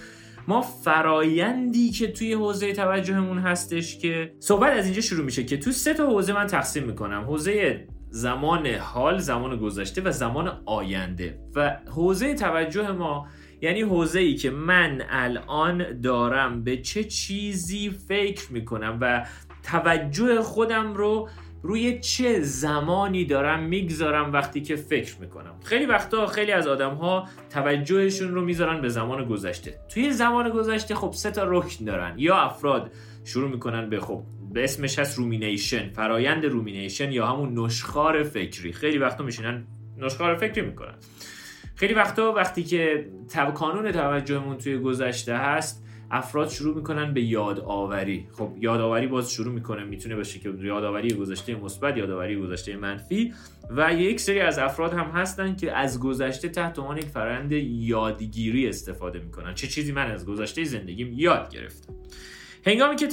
ما 0.49 0.61
فرایندی 0.61 1.91
که 1.91 2.13
توی 2.13 2.33
حوزه 2.33 2.73
توجهمون 2.73 3.39
هستش 3.39 3.99
که 3.99 4.33
صحبت 4.41 4.73
از 4.73 4.85
اینجا 4.85 5.01
شروع 5.01 5.25
میشه 5.25 5.45
که 5.45 5.57
تو 5.57 5.73
سه 5.73 5.95
تا 5.95 6.07
حوزه 6.07 6.33
من 6.33 6.47
تقسیم 6.47 6.85
می‌کنم. 6.85 7.23
حوزه 7.23 7.87
زمان 8.11 8.67
حال 8.67 9.19
زمان 9.19 9.57
گذشته 9.57 10.03
و 10.03 10.11
زمان 10.11 10.63
آینده. 10.67 11.39
و 11.55 11.77
حوزه 11.95 12.35
توجه 12.35 12.93
ما 12.93 13.27
یعنی 13.61 13.81
حوزه 13.81 14.21
ای 14.21 14.35
که 14.35 14.51
من 14.51 15.03
الان 15.11 16.01
دارم 16.01 16.65
به 16.65 16.77
چه 16.77 17.05
چیزی 17.05 17.91
فکر 17.91 18.53
می‌کنم 18.53 18.99
و 19.01 19.27
توجه 19.71 20.43
خودم 20.43 20.95
رو 20.95 21.29
روی 21.63 22.01
چه 22.01 22.41
زمانی 22.41 23.25
دارم 23.25 23.63
می‌گذارم 23.63 24.33
وقتی 24.33 24.61
که 24.61 24.77
فکر 24.77 25.21
می‌کنم. 25.21 25.55
خیلی 25.65 25.87
وقتا 25.87 26.27
خیلی 26.27 26.53
از 26.53 26.67
آدم 26.67 26.95
ها 26.95 27.29
توجهشون 27.51 28.35
رو 28.35 28.45
می‌ذارن 28.45 28.81
به 28.81 28.89
زمان 28.89 29.25
گذشته. 29.25 29.79
توی 29.89 30.11
زمان 30.11 30.49
گذشته 30.49 30.95
خب 30.95 31.13
سه 31.13 31.31
تا 31.31 31.45
رکن 31.45 31.85
دارن. 31.85 32.15
یا 32.19 32.37
افراد 32.37 32.91
شروع 33.25 33.51
می‌کنن 33.51 33.91
به 33.91 34.01
خب 34.01 34.23
به 34.53 34.65
اسمش 34.65 34.99
هست 34.99 35.19
rumination 35.19 35.89
فرایند 35.89 36.45
rumination 36.45 37.13
یا 37.13 37.27
همون 37.27 37.59
نشخوار 37.59 38.23
فکری. 38.23 38.73
خیلی 38.73 38.99
وقتا 38.99 39.25
میشینن 39.25 39.65
نشخوار 39.99 40.37
فکری 40.37 40.67
می‌کنن. 40.67 40.95
خیلی 41.75 41.95
وقتا 41.95 42.33
وقتی 42.33 42.63
که 42.63 43.09
تب... 43.29 43.55
کانون 43.55 43.93
توجهمون 43.93 44.59
توی 44.59 44.79
گذشته 44.79 45.37
هست 45.37 45.86
افراد 46.11 46.49
شروع 46.49 46.77
می‌کنن 46.77 47.15
به 47.15 47.21
یادآوری. 47.23 48.29
خب 48.33 48.53
یادآوری 48.61 49.07
باز 49.07 49.33
شروع 49.33 49.55
می‌کنه 49.55 49.85
می‌تونه 49.85 50.17
باشه 50.17 50.39
که 50.39 50.53
یادآوری 50.63 51.15
گذشته 51.15 51.55
مثبت 51.55 51.97
یادآوری 51.97 52.37
گذشته 52.37 52.77
منفی 52.77 53.33
و 53.71 53.95
یک 53.95 54.21
سری 54.21 54.41
از 54.41 54.59
افراد 54.59 54.93
هم 54.93 55.11
هستن 55.11 55.57
که 55.57 55.73
از 55.73 56.01
گذشته 56.01 56.49
تحت 56.49 56.79
عنوان 56.79 56.97
یک 56.97 57.05
فرآیند 57.05 57.53
یادگیری 57.53 58.69
استفاده 58.69 59.19
می‌کنن. 59.19 59.55
چه 59.55 59.67
چیزی 59.67 59.93
من 59.93 60.11
از 60.11 60.27
گذشته 60.27 60.65
زندگیم 60.65 61.13
یاد 61.13 61.51
گرفتم؟ 61.51 61.95
هنگامی 62.67 62.97
که 62.97 63.07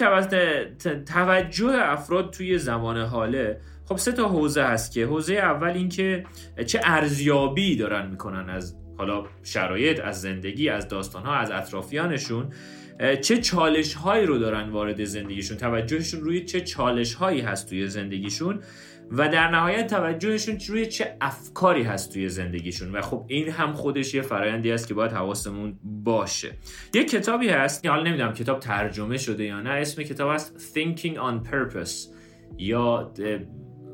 توجه 1.06 1.72
افراد 1.74 2.34
توی 2.34 2.58
زمان 2.58 2.98
حاله 2.98 3.60
خب 3.86 3.98
سه 3.98 4.12
تا 4.12 4.30
حوزه 4.30 4.64
هست 4.64 4.92
که 4.92 5.06
حوزه 5.06 5.34
اول 5.34 5.70
این 5.70 5.90
که 5.90 6.26
چه 6.66 6.80
ارزیابی 6.84 7.76
دارن 7.76 8.10
می‌کنن 8.10 8.50
از 8.50 8.76
حالا 8.98 9.24
شرایط 9.44 10.00
از 10.00 10.22
زندگی 10.22 10.70
از 10.70 10.88
داستان 10.88 11.24
ها 11.24 11.36
از 11.36 11.52
اطرافیانشون. 11.52 12.54
چه 13.22 13.38
چالش 13.38 13.94
هایی 13.94 14.26
رو 14.26 14.38
دارن 14.38 14.70
وارد 14.70 15.04
زندگیشون؟ 15.04 15.58
توجهشون 15.58 16.22
روی 16.22 16.46
چه 16.46 16.62
چالش 16.62 17.14
هایی 17.14 17.42
هست 17.42 17.70
توی 17.70 17.88
زندگیشون؟ 17.88 18.60
و 19.12 19.30
در 19.30 19.50
نهایت 19.50 19.88
توجهشون 19.88 20.60
روی 20.68 20.86
چه 20.86 21.18
افکاری 21.22 21.84
هست 21.84 22.14
توی 22.14 22.30
زندگیشون؟ 22.30 22.92
و 22.92 23.02
خب 23.02 23.26
این 23.28 23.50
هم 23.50 23.74
خودش 23.74 24.14
یه 24.14 24.22
فرایندی 24.22 24.72
است 24.72 24.88
که 24.88 24.94
باید 24.94 25.12
حواسمون 25.12 25.80
باشه. 25.84 26.52
یه 26.94 27.04
کتابی 27.04 27.50
هست 27.50 27.86
حالا 27.86 28.04
نمی‌دونم 28.04 28.34
کتاب 28.34 28.60
ترجمه 28.60 29.18
شده 29.18 29.44
یا 29.44 29.62
نه 29.62 29.70
اسم 29.70 30.04
کتاب 30.04 30.34
هست 30.34 30.56
Thinking 30.76 31.16
on 31.16 31.50
Purpose. 31.52 31.92
یا 32.58 33.14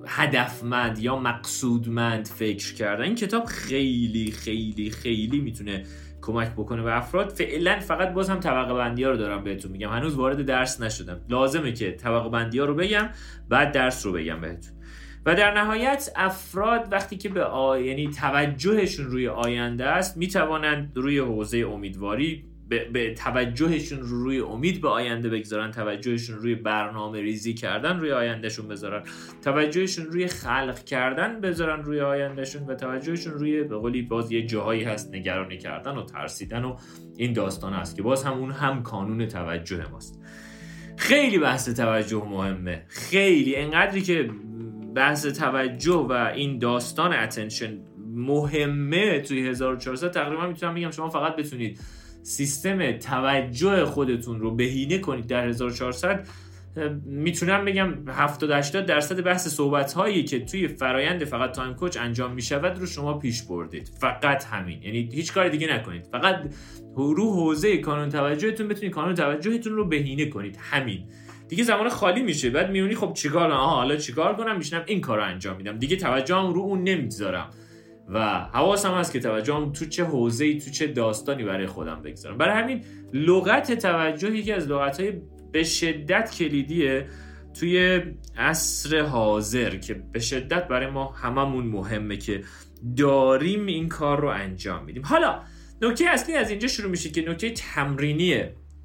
هدفمند 0.07 0.99
یا 0.99 1.15
مقصودمند 1.19 2.27
فکر 2.27 2.73
کردن. 2.73 3.03
این 3.03 3.15
کتاب 3.15 3.45
خیلی 3.45 4.31
خیلی 4.31 4.89
خیلی 4.89 5.39
می‌تونه 5.39 5.83
کمک 6.21 6.51
بکنه 6.51 6.83
به 6.83 6.97
افراد. 6.97 7.29
فعلا 7.29 7.79
فقط 7.79 8.13
باز 8.13 8.29
هم 8.29 8.39
طبقه 8.39 8.73
بندی 8.73 9.03
ها 9.03 9.09
رو 9.09 9.17
دارم 9.17 9.43
بهتون 9.43 9.71
میگم. 9.71 9.89
هنوز 9.89 10.15
وارد 10.15 10.45
درس 10.45 10.81
نشدم. 10.81 11.21
لازمه 11.29 11.71
که 11.71 11.91
طبقه 11.91 12.29
بندی 12.29 12.59
ها 12.59 12.65
رو 12.65 12.75
بگم 12.75 13.09
بعد 13.49 13.71
درس 13.71 14.05
رو 14.05 14.11
بگم 14.11 14.41
بهتون. 14.41 14.73
و 15.25 15.35
در 15.35 15.53
نهایت 15.53 16.11
افراد 16.15 16.87
وقتی 16.91 17.17
که 17.17 17.29
به 17.29 17.43
آ... 17.43 17.77
یعنی 17.77 18.07
توجهشون 18.07 19.05
روی 19.05 19.27
آینده 19.27 19.85
است 19.85 20.17
می‌توانند 20.17 20.91
روی 20.95 21.19
حوزه 21.19 21.57
امیدواری 21.57 22.45
به, 22.69 23.13
توجهشون 23.13 23.99
رو 23.99 24.23
روی 24.23 24.39
امید 24.39 24.81
به 24.81 24.89
آینده 24.89 25.29
بگذارن 25.29 25.71
توجهشون 25.71 26.37
روی 26.37 26.55
برنامه 26.55 27.21
ریزی 27.21 27.53
کردن 27.53 27.99
روی 27.99 28.11
آیندهشون 28.11 28.67
بذارن. 28.67 29.03
توجهشون 29.43 30.05
روی 30.05 30.27
خلق 30.27 30.83
کردن 30.83 31.41
بذارن 31.41 31.83
روی 31.83 32.01
آیندهشون 32.01 32.63
و 32.67 32.75
توجهشون 32.75 33.33
روی 33.33 33.63
به 33.63 33.77
قولی 33.77 34.01
باز 34.01 34.31
یه 34.31 34.45
جاهایی 34.45 34.83
هست 34.83 35.15
نگرانی 35.15 35.57
کردن 35.57 35.97
و 35.97 36.03
ترسیدن 36.03 36.63
و 36.63 36.75
این 37.17 37.33
داستان 37.33 37.73
هست 37.73 37.95
که 37.95 38.01
باز 38.01 38.23
هم 38.23 38.33
اون 38.33 38.51
هم 38.51 38.83
کانون 38.83 39.27
توجه 39.27 39.91
ماست. 39.91 40.21
خیلی 40.97 41.39
بحث 41.39 41.69
توجه 41.69 42.23
مهمه. 42.25 42.85
خیلی. 42.87 43.55
انقدری 43.55 44.01
که 44.01 44.29
بحث 44.95 45.25
توجه 45.25 46.07
و 46.09 46.11
این 46.11 46.59
داستان 46.59 47.13
attention 47.13 47.77
مهمه 48.13 49.19
توی 49.19 49.47
1400 49.47 50.11
تقریبا 50.11 50.47
می‌تونم 50.47 50.75
بگم 50.75 50.91
شما 50.91 51.09
فقط 51.09 51.35
بتونید 51.35 51.79
سیستم 52.23 52.91
توجه 52.91 53.85
خودتون 53.85 54.39
رو 54.39 54.55
بهینه 54.55 54.97
کنید 54.97 55.27
در 55.27 55.47
1400 55.47 56.27
می‌تونم 57.05 57.65
بگم 57.65 57.93
70 58.07 58.51
80 58.51 58.85
درصد 58.85 59.23
بحث 59.23 59.47
صحبت 59.47 59.93
هایی 59.93 60.23
که 60.23 60.45
توی 60.45 60.67
فرایند 60.67 61.25
فقط 61.25 61.51
Time 61.51 61.73
Coach 61.73 61.97
انجام 61.97 62.33
می‌شود 62.33 62.79
رو 62.79 62.85
شما 62.85 63.13
پیش 63.13 63.41
بردید. 63.43 63.91
فقط 64.01 64.45
همین. 64.45 64.83
یعنی 64.83 65.09
هیچ 65.13 65.33
کار 65.33 65.49
دیگه 65.49 65.73
نکنید. 65.73 66.05
فقط 66.11 66.35
رو 66.95 67.33
حوزه 67.33 67.77
کانون 67.77 68.09
توجهتون 68.09 68.67
بتونید 68.67 68.91
کانون 68.91 69.15
توجهتون 69.15 69.73
رو 69.73 69.85
بهینه 69.85 70.25
کنید. 70.25 70.57
همین. 70.61 71.03
دیگه 71.47 71.63
زمان 71.63 71.89
خالی 71.89 72.23
میشه. 72.23 72.49
بعد 72.49 72.71
میونی 72.71 72.95
خب 72.95 73.13
چیکار 73.13 73.51
آها 73.51 73.75
حالا 73.75 73.95
چیکار 73.95 74.35
کنم؟ 74.35 74.57
میشنم 74.57 74.83
این 74.85 75.01
کار 75.01 75.17
رو 75.17 75.23
انجام 75.23 75.57
میدم. 75.57 75.77
دیگه 75.77 75.95
توجهم 75.95 76.53
رو 76.53 76.61
اون 76.61 76.83
نمی‌ذارم 76.83 77.49
و 78.09 78.39
حواسم 78.53 78.93
هست 78.93 79.13
که 79.13 79.19
توجهم 79.19 79.71
تو 79.71 79.85
چه 79.85 80.03
حوزه‌ای 80.03 80.57
تو 80.57 80.71
چه 80.71 80.87
داستانی 80.87 81.43
برای 81.43 81.67
خودم 81.67 82.01
بگذارم. 82.01 82.37
برای 82.37 82.63
همین 82.63 82.83
لغت 83.13 83.71
توجه 83.71 84.37
یکی 84.37 84.51
از 84.51 84.67
لغت‌های 84.67 85.13
به 85.51 85.63
شدت 85.63 86.35
کلیدیه 86.35 87.07
توی 87.59 88.01
عصر 88.37 89.01
حاضر 89.01 89.75
که 89.75 89.93
به 90.11 90.19
شدت 90.19 90.67
برای 90.67 90.87
ما 90.87 91.11
هممون 91.11 91.65
مهمه 91.67 92.17
که 92.17 92.43
داریم 92.97 93.65
این 93.65 93.89
کار 93.89 94.21
رو 94.21 94.27
انجام 94.27 94.85
میدیم. 94.85 95.05
حالا 95.05 95.41
نکته 95.81 96.05
اصلی 96.09 96.35
از 96.35 96.49
اینجا 96.49 96.67
شروع 96.67 96.91
میشه 96.91 97.09
که 97.09 97.29
نکته 97.29 97.49
تمرینی 97.49 98.43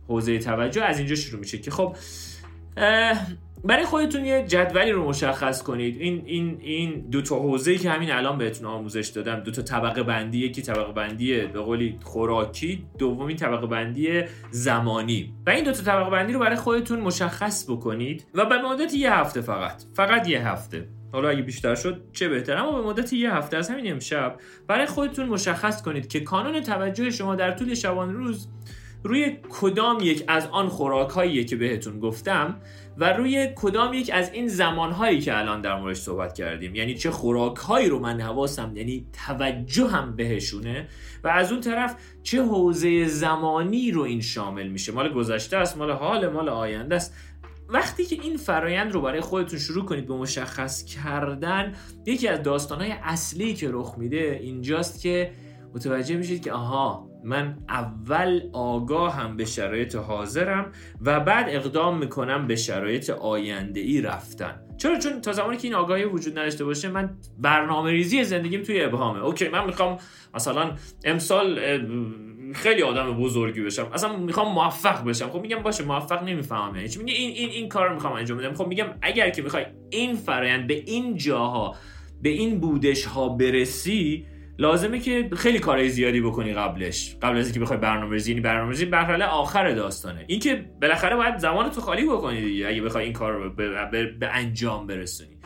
حوزه 0.09 0.39
توجه 0.39 0.83
از 0.83 0.99
اینجا 0.99 1.15
شروع 1.15 1.41
میشه 1.41 1.59
که 1.59 1.71
خب 1.71 1.97
برای 3.65 3.85
خودتون 3.85 4.25
یه 4.25 4.45
جدولی 4.49 4.93
رو 4.93 5.09
مشخص 5.09 5.63
کنید. 5.63 6.01
این 6.01 6.23
این 6.27 6.59
این 6.61 7.09
دو 7.11 7.23
تا 7.23 7.37
حوزه‌ای 7.37 7.79
که 7.79 7.91
همین 7.91 8.11
الان 8.11 8.39
بهتون 8.39 8.67
آموزش 8.67 9.09
دادم. 9.09 9.41
دو 9.41 9.51
تا 9.51 9.63
طبقه 9.63 10.03
بندی 10.03 10.39
یکی 10.39 10.63
طبقه 10.63 10.93
بندی 10.93 11.41
به 11.41 11.61
قولی 11.61 11.99
خوراکی 12.03 12.87
دومی 12.99 13.35
طبقه 13.35 13.67
بندی 13.67 14.23
زمانی. 14.51 15.35
و 15.47 15.51
این 15.51 15.65
دو 15.65 15.73
تا 15.73 15.83
طبقه 15.83 16.11
بندی 16.11 16.33
رو 16.33 16.41
برای 16.41 16.57
خودتون 16.57 17.01
مشخص 17.01 17.71
بکنید 17.71 18.27
و 18.35 18.45
به 18.45 18.63
مدت 18.63 18.95
یه 18.95 19.15
هفته 19.15 19.41
فقط. 19.41 19.83
فقط 19.95 20.29
یه 20.29 20.49
هفته. 20.49 20.89
حالا 21.13 21.29
اگه 21.29 21.43
بیشتر 21.43 21.75
شد 21.75 22.03
چه 22.13 22.29
بهتر. 22.29 22.57
اما 22.57 22.83
به 22.83 22.89
مدت 22.89 23.13
یه 23.13 23.35
هفته 23.35 23.57
از 23.57 23.71
همین 23.71 23.93
امشب 23.93 24.37
برای 24.67 24.87
خودتون 24.87 25.27
مشخص 25.27 25.83
کنید 25.83 26.09
که 26.09 26.21
کانون 26.21 26.61
توجه 26.61 27.11
شما 27.11 27.35
در 27.35 27.53
طول 27.53 27.75
شبانه 27.75 28.13
روز 28.13 28.49
روی 29.05 29.37
کدام 29.49 29.99
یک 30.03 30.25
از 30.29 30.47
آن 30.47 30.69
خوراک 30.69 31.47
که 31.47 31.57
بهتون 31.57 32.01
گفتم 32.01 32.57
و 32.99 33.13
روی 33.13 33.49
کدام 33.57 33.95
یک 33.95 34.11
از 34.15 34.33
این 34.33 34.49
زمانهایی 34.49 35.21
که 35.21 35.39
الان 35.39 35.61
در 35.61 35.81
موردش 35.81 35.97
صحبت 35.97 36.35
کردیم 36.35 36.75
یعنی 36.75 36.95
چه 36.95 37.11
خوراک 37.11 37.57
هایی 37.57 37.89
رو 37.89 37.99
من 37.99 38.21
حواسم 38.21 38.77
یعنی 38.77 39.07
توجه 39.27 39.87
هم 39.87 40.17
بهشونه 40.17 40.89
و 41.25 41.29
از 41.29 41.53
اون 41.53 41.61
طرف 41.61 41.97
چه 42.23 42.43
حوزه 42.43 43.07
زمانی 43.07 43.91
رو 43.91 44.03
این 44.03 44.21
شامل 44.21 44.69
میشه؟ 44.69 44.93
مال 44.93 45.13
گذشته 45.13 45.57
است 45.57 45.77
مال 45.77 45.91
حال 45.91 46.29
مال 46.29 46.49
آینده 46.49 46.97
است. 46.97 47.15
وقتی 47.69 48.05
که 48.05 48.17
این 48.23 48.37
فرایند 48.37 48.93
رو 48.93 49.01
برای 49.01 49.21
خودتون 49.21 49.59
شروع 49.59 49.85
کنید 49.85 50.07
به 50.07 50.15
مشخص 50.15 50.85
کردن 50.85 51.73
یکی 52.07 52.29
از 52.29 52.43
داستانهای 52.43 52.95
اصلی 53.03 53.55
که 53.55 53.69
رخ 53.73 53.95
میده 53.99 54.41
اینجاست 54.43 55.01
که 55.01 55.33
متوجه 55.75 56.17
میشید 56.17 56.43
که 56.43 56.53
آها 56.53 57.14
من 57.25 57.59
اول 57.69 58.41
آگاهم 58.53 59.37
به 59.37 59.45
شرایط 59.45 59.97
حاضرم 59.97 60.73
و 61.01 61.21
بعد 61.21 61.47
اقدام 61.49 61.99
می‌کنم 61.99 62.47
به 62.47 62.57
شرایط 62.57 63.11
آینده 63.11 63.81
ای 63.81 64.01
رفتن. 64.01 64.61
چرا؟ 64.77 64.99
چون 64.99 65.21
تا 65.21 65.33
زمانی 65.33 65.57
که 65.57 65.69
این 65.69 65.75
آگاهی 65.75 66.05
وجود 66.05 66.39
نداشته 66.39 66.65
باشه 66.65 66.89
من 66.89 67.17
برنامه 67.39 67.91
ریزی 67.91 68.25
زندگیم 68.25 68.63
توی 68.63 68.81
ابهامه. 68.81 69.25
اوکی 69.25 69.49
من 69.49 69.67
می‌خوام 69.67 69.99
مثلا 70.35 70.71
امسال 71.05 71.61
خیلی 72.55 72.83
آدم 72.83 73.13
بزرگی 73.13 73.63
بشم. 73.63 73.91
اصلا 73.93 74.17
می‌خوام 74.17 74.55
موفق 74.55 75.05
بشم. 75.05 75.31
خب 75.31 75.41
میگم 75.41 75.63
باشه 75.63 75.85
موفق 75.85 76.23
نمی‌فهمم. 76.23 76.77
یعنی 76.77 76.89
میگه 76.99 77.15
این 77.15 77.31
این 77.31 77.49
این 77.49 77.69
کار 77.69 77.95
می‌خوام 77.95 78.13
انجام 78.13 78.39
بدم. 78.39 78.55
خب 78.55 78.67
میگم 78.67 78.87
اگر 79.03 79.31
که 79.31 79.43
می‌خوای 79.43 79.67
این 79.91 80.15
فرایند 80.15 80.67
به 80.67 80.75
این 80.75 81.17
جاها 81.17 81.75
به 82.23 82.29
این 82.29 82.61
بودش 82.61 83.05
ها 83.05 83.29
برسی 83.29 84.27
لازمه 84.59 84.99
که 84.99 85.31
خیلی 85.37 85.59
کارهای 85.59 85.89
زیادی 85.89 86.21
بکنی 86.21 86.55
قبلش. 86.55 87.17
قبل 87.23 87.39
از 87.39 87.45
اینکه 87.45 87.61
بخوای 87.61 87.79
برنامه‌ریزی 87.79 88.31
یعنی 88.31 88.41
برنامه‌ریزی 88.41 88.85
مرحله 88.85 89.25
آخر 89.25 89.71
داستانه. 89.71 90.25
اینکه 90.27 90.71
بالاخره 90.83 91.17
باید 91.17 91.39
زمان 91.39 91.71
تو 91.71 91.81
خالی 91.81 92.05
بکنی 92.05 92.41
دیگه 92.41 92.69
اگه 92.69 92.83
بخوای 92.83 93.05
این 93.05 93.13
کار 93.13 93.33
رو 93.33 93.51
به, 93.51 94.29
انجام 94.33 94.87
برسونی. 94.87 95.39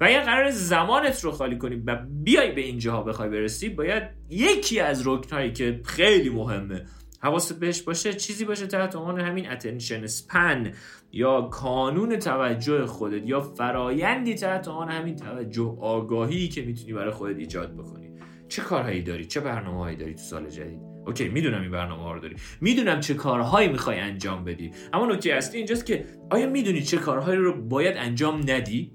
و 0.00 0.04
اگر 0.04 0.20
قرار 0.20 0.50
زمانت 0.50 1.24
رو 1.24 1.30
خالی 1.30 1.58
کنی 1.58 1.82
و 1.86 1.98
بیای 2.24 2.52
به 2.52 2.60
اینجاها 2.60 3.02
بخوای 3.02 3.28
برسی 3.28 3.68
باید 3.68 4.02
یکی 4.30 4.80
از 4.80 5.06
رکنهایی 5.06 5.52
که 5.52 5.80
خیلی 5.84 6.30
مهمه 6.30 6.84
حواست 7.20 7.60
بهش 7.60 7.82
باشه 7.82 8.14
چیزی 8.14 8.44
باشه 8.44 8.66
تحت 8.66 8.96
عنوان 8.96 9.20
همین 9.20 9.50
اتنشن 9.50 10.06
سپن 10.06 10.72
یا 11.12 11.42
کانون 11.42 12.18
توجه 12.18 12.86
خودت 12.86 13.22
یا 13.26 13.40
فرایندی 13.40 14.34
تحت 14.34 14.68
عنوان 14.68 14.88
همین 14.88 15.16
توجه 15.16 15.76
آگاهی 15.80 16.48
که 16.48 16.62
می‌تونی 16.62 16.92
برای 16.92 17.10
خودت 17.10 17.36
ایجاد 17.36 17.74
بکنی. 17.74 18.05
چه 18.48 18.62
کارهایی 18.62 19.02
داری؟ 19.02 19.24
چه 19.24 19.40
برنامه‌هایی 19.40 19.96
داری 19.96 20.14
تو 20.14 20.22
سال 20.22 20.48
جدید؟ 20.48 20.80
OK 21.06 21.28
می‌دونم 21.28 21.62
این 21.62 21.70
برنامه 21.70 22.02
ها 22.02 22.12
رو 22.12 22.20
داری. 22.20 22.36
می‌دونم 22.60 23.00
چه 23.00 23.14
کارهایی 23.14 23.68
می‌خوای 23.68 23.98
انجام 23.98 24.44
بدی. 24.44 24.70
اما 24.92 25.06
نکته 25.06 25.32
اصلی 25.32 25.58
اینجاست 25.58 25.86
که 25.86 26.04
آیا 26.30 26.46
می‌دونی 26.46 26.82
چه 26.82 26.96
کارهایی 26.96 27.38
رو 27.38 27.62
باید 27.62 27.96
انجام 27.96 28.40
ندی؟ 28.50 28.92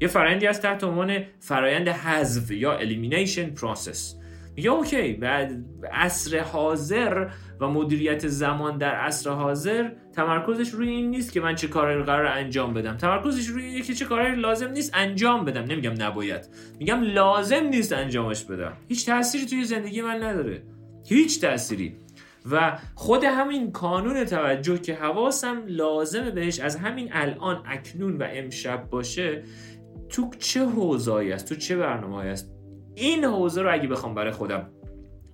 یه 0.00 0.08
فرایندی 0.08 0.46
از 0.46 0.60
تحت 0.60 0.84
عنوان 0.84 1.24
فرایند 1.40 1.88
حذف 1.88 2.50
یا 2.50 2.72
elimination 2.72 3.50
process 3.50 4.14
میگه 4.56 4.70
OK 4.70 5.12
بعد 5.12 5.64
عصر 5.92 6.38
حاضر 6.38 7.28
و 7.60 7.68
مدیریت 7.68 8.28
زمان 8.28 8.78
در 8.78 8.94
عصر 8.94 9.30
حاضر 9.30 9.90
تمرکزش 10.12 10.68
روی 10.68 10.88
این 10.88 11.10
نیست 11.10 11.32
که 11.32 11.40
من 11.40 11.54
چه 11.54 11.68
کاری 11.68 12.02
قرار 12.02 12.26
انجام 12.26 12.74
بدم. 12.74 12.96
تمرکزش 12.96 13.46
روی 13.46 13.64
اینه 13.64 13.82
که 13.82 13.94
چه 13.94 14.04
کاری 14.04 14.36
لازم 14.36 14.70
نیست 14.70 14.90
انجام 14.94 15.44
بدم. 15.44 15.62
نمیگم 15.62 15.94
نباید. 15.98 16.48
میگم 16.78 17.02
لازم 17.02 17.64
نیست 17.64 17.92
انجامش 17.92 18.44
بدم. 18.44 18.72
هیچ 18.88 19.06
تأثیری 19.06 19.46
توی 19.46 19.64
زندگی 19.64 20.02
من 20.02 20.22
نداره. 20.22 20.62
هیچ 21.04 21.40
تأثیری. 21.40 21.96
و 22.50 22.78
خود 22.94 23.24
همین 23.24 23.72
کانون 23.72 24.24
توجه 24.24 24.78
که 24.78 24.94
حواسم 24.94 25.62
لازمه 25.66 26.30
بهش 26.30 26.60
از 26.60 26.76
همین 26.76 27.08
الان 27.12 27.62
اکنون 27.66 28.16
و 28.16 28.26
امشب 28.30 28.90
باشه 28.90 29.42
تو 30.08 30.30
چه 30.38 30.66
حوزه‌ای 30.66 31.32
است؟ 31.32 31.48
تو 31.48 31.54
چه 31.54 31.76
برنامه 31.76 32.16
است؟ 32.16 32.50
این 32.94 33.24
حوزه 33.24 33.62
رو 33.62 33.72
اگه 33.72 33.88
بخوام 33.88 34.14
برای 34.14 34.32
خودم 34.32 34.68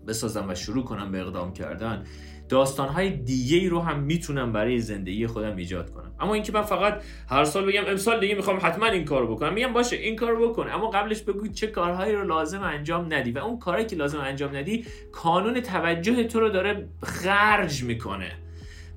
بسازم 0.09 0.49
و 0.49 0.55
شروع 0.55 0.85
کنم 0.85 1.13
به 1.13 1.21
اقدام 1.21 1.53
کردن 1.53 2.05
داستانهای 2.49 3.11
دیگه 3.11 3.57
ای 3.57 3.69
رو 3.69 3.81
هم 3.81 4.01
می‌تونم 4.01 4.53
برای 4.53 4.79
زندگی 4.79 5.27
خودم 5.27 5.57
ایجاد 5.57 5.91
کنم. 5.91 6.13
اما 6.21 6.35
اینکه 6.35 6.53
من 6.53 6.63
فقط 6.63 7.03
هر 7.29 7.45
سال 7.45 7.67
بگم 7.67 7.83
امسال 7.87 8.21
دیگه 8.21 8.35
می‌خوام 8.35 8.59
حتما 8.63 8.87
این 8.87 9.05
کارو 9.05 9.35
بکنم 9.35 9.53
میگم 9.53 9.73
باشه 9.73 9.97
این 9.97 10.17
کارو 10.17 10.49
بکن. 10.49 10.69
اما 10.71 10.91
قبلش 10.91 11.23
بگو 11.23 11.49
چه 11.49 11.67
کارهایی 11.67 12.15
رو 12.15 12.27
لازم 12.27 12.63
انجام 12.63 13.15
ندی 13.15 13.33
و 13.33 13.39
اون 13.39 13.59
کاری 13.59 13.85
که 13.85 13.97
لازم 13.97 14.21
انجام 14.21 14.57
ندی 14.57 14.85
کانون 15.13 15.61
توجه 15.61 16.25
تو 16.25 16.41
رو 16.41 16.49
داره 16.49 16.89
خرج 17.03 17.85
می‌کنه. 17.85 18.33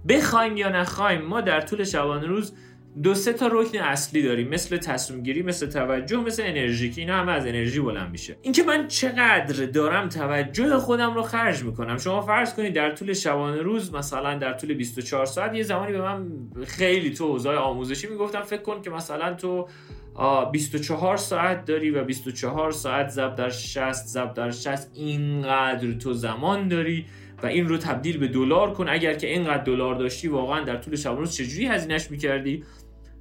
بخوایم 0.10 0.58
یا 0.58 0.70
نخوایم 0.70 1.22
ما 1.22 1.41
در 1.41 1.62
طول 1.62 1.84
شبانه 1.84 2.27
روز 2.27 2.53
دو 3.03 3.13
سه 3.13 3.33
تا 3.33 3.47
رکن 3.47 3.77
اصلی 3.77 4.21
داریم 4.21 4.47
مثل 4.47 4.77
تصمیم 4.77 5.23
گیری 5.23 5.41
مثل 5.41 5.69
توجه 5.69 6.17
مثل 6.17 6.43
انرژی 6.45 6.91
که 6.91 7.01
اینا 7.01 7.17
همه 7.17 7.31
از 7.31 7.45
انرژی 7.45 7.79
بلند 7.79 8.12
میشه. 8.12 8.38
اینکه 8.41 8.63
من 8.63 8.88
چقدر 8.88 9.65
دارم 9.65 10.09
توجه 10.09 10.77
خودم 10.77 11.13
رو 11.13 11.21
خرج 11.21 11.63
می‌کنم. 11.63 11.97
شما 11.97 12.21
فرض 12.21 12.53
کنید 12.53 12.73
در 12.73 12.91
طول 12.91 13.13
شبانه 13.13 13.62
روز 13.62 13.93
مثلا 13.93 14.38
در 14.38 14.53
طول 14.53 14.73
24 14.73 15.25
ساعت 15.25 15.55
یه 15.55 15.63
زمانی 15.63 15.91
به 15.91 16.01
من 16.01 16.27
خیلی 16.67 17.13
تو 17.13 17.27
حوزه 17.27 17.50
آموزشی 17.50 18.07
می‌گفتم 18.07 18.41
فکر 18.41 18.62
کن 18.62 18.81
که 18.81 18.89
مثلا 18.89 19.33
تو 19.33 19.67
24 20.51 21.17
ساعت 21.17 21.65
داری 21.65 21.89
و 21.89 22.03
24 22.03 22.71
ساعت 22.71 23.09
ضرب 23.09 23.35
در 23.35 23.50
60 23.50 23.93
ضرب 23.93 24.33
در 24.33 24.51
60 24.51 24.91
اینقدر 24.93 25.91
تو 25.91 26.13
زمان 26.13 26.67
داری 26.67 27.05
و 27.43 27.45
این 27.45 27.67
رو 27.67 27.77
تبدیل 27.77 28.17
به 28.17 28.27
دلار 28.27 28.73
کن. 28.73 28.89
اگر 28.89 29.13
که 29.13 29.27
اینقدر 29.27 29.63
دلار 29.63 29.95
داشتی 29.95 30.27
واقعا 30.27 30.62
در 30.62 30.77
طول 30.77 30.95
شبانه 30.95 31.19
روز 31.19 31.35
چجوری 31.35 31.65
هزینهش 31.65 32.12
می‌کردی؟ 32.12 32.63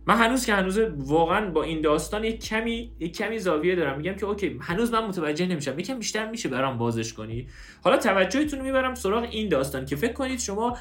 من 0.07 0.17
هنوز 0.17 0.47
که 0.47 0.55
هنوز 0.55 0.79
واقعا 0.97 1.51
با 1.51 1.63
این 1.63 1.81
داستان 1.81 2.25
یک 2.25 2.45
کمی 2.45 2.93
یک 3.01 3.17
کمی 3.17 3.39
زاویه 3.39 3.77
دارم. 3.77 3.97
میگم 3.97 4.15
که 4.15 4.27
اوکی 4.27 4.59
هنوز 4.61 4.93
من 4.93 5.07
متوجه 5.07 5.47
نمیشم. 5.47 5.79
یکم 5.79 5.99
بیشتر 5.99 6.31
میشه 6.31 6.49
برام 6.49 6.79
بازش 6.79 7.13
کنی. 7.13 7.47
حالا 7.85 7.97
توجهتون 7.97 8.59
رو 8.59 8.65
می‌برم 8.65 8.95
سراغ 8.95 9.29
این 9.31 9.49
داستان 9.49 9.87
که 9.87 9.97
فکر 9.97 10.13
کنید 10.13 10.39
شما 10.39 10.79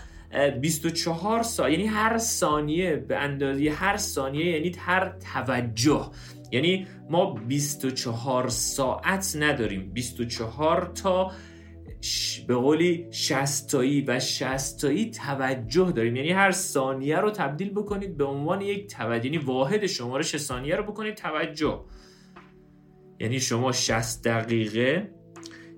24 0.61 1.43
ساعت 1.43 1.71
یعنی 1.71 1.85
هر 1.85 2.17
ثانیه 2.17 2.95
به 2.95 3.17
اندازه 3.17 3.69
هر 3.69 3.97
ثانیه 3.97 4.45
یعنی 4.45 4.71
هر 4.79 5.13
توجه. 5.33 6.09
یعنی 6.51 6.87
ما 7.09 7.33
24 7.33 8.47
ساعت 8.49 9.35
نداریم. 9.39 9.91
24 9.93 10.91
تا 11.03 11.31
به 12.47 12.55
قولی 12.55 13.07
شستایی 13.11 14.01
و 14.01 14.19
شستایی 14.19 15.11
توجه 15.11 15.91
داریم. 15.91 16.15
یعنی 16.15 16.31
هر 16.31 16.51
ثانیه 16.51 17.17
رو 17.17 17.31
تبدیل 17.31 17.69
بکنید 17.69 18.17
به 18.17 18.23
عنوان 18.23 18.61
یک 18.61 18.87
توجه. 18.87 19.25
یعنی 19.25 19.37
واحد 19.37 19.85
شمارش 19.85 20.37
ثانیه 20.37 20.75
رو 20.75 20.83
بکنید 20.83 21.15
توجه. 21.15 21.79
یعنی 23.19 23.39
شما 23.39 23.71
60 23.71 24.23
دقیقه 24.23 25.11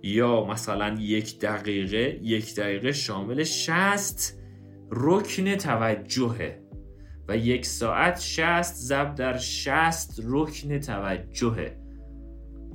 یا 0.04 0.46
مثلا 0.46 0.98
یک 1.00 1.40
دقیقه 1.40 2.20
یک 2.22 2.56
دقیقه 2.56 2.92
شامل 2.92 3.44
60 3.44 4.34
رکن 4.92 5.56
توجهه 5.56 6.64
و 7.28 7.38
یک 7.38 7.66
ساعت 7.66 8.20
60 8.20 8.76
ضرب 8.76 9.16
در 9.16 9.38
60 9.38 10.22
رکن 10.24 10.80
توجهه. 10.80 11.83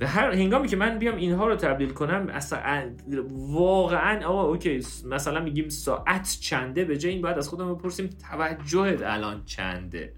هر 0.07 0.31
هنگامی 0.31 0.67
که 0.67 0.75
من 0.75 0.99
بیام 0.99 1.15
اینها 1.15 1.47
رو 1.47 1.55
تبدیل 1.55 1.89
کنم 1.89 2.27
اصلا 2.29 2.91
واقعا 3.31 4.27
آقا 4.27 4.43
اوکی 4.43 4.85
مثلا 5.05 5.39
میگیم 5.39 5.69
ساعت 5.69 6.37
چنده 6.41 6.85
به 6.85 6.97
جای 6.97 7.11
این 7.11 7.21
باید 7.21 7.37
از 7.37 7.49
خودم 7.49 7.75
بپرسیم 7.75 8.09
توجهت 8.31 9.01
الان 9.01 9.45
چنده؟ 9.45 10.13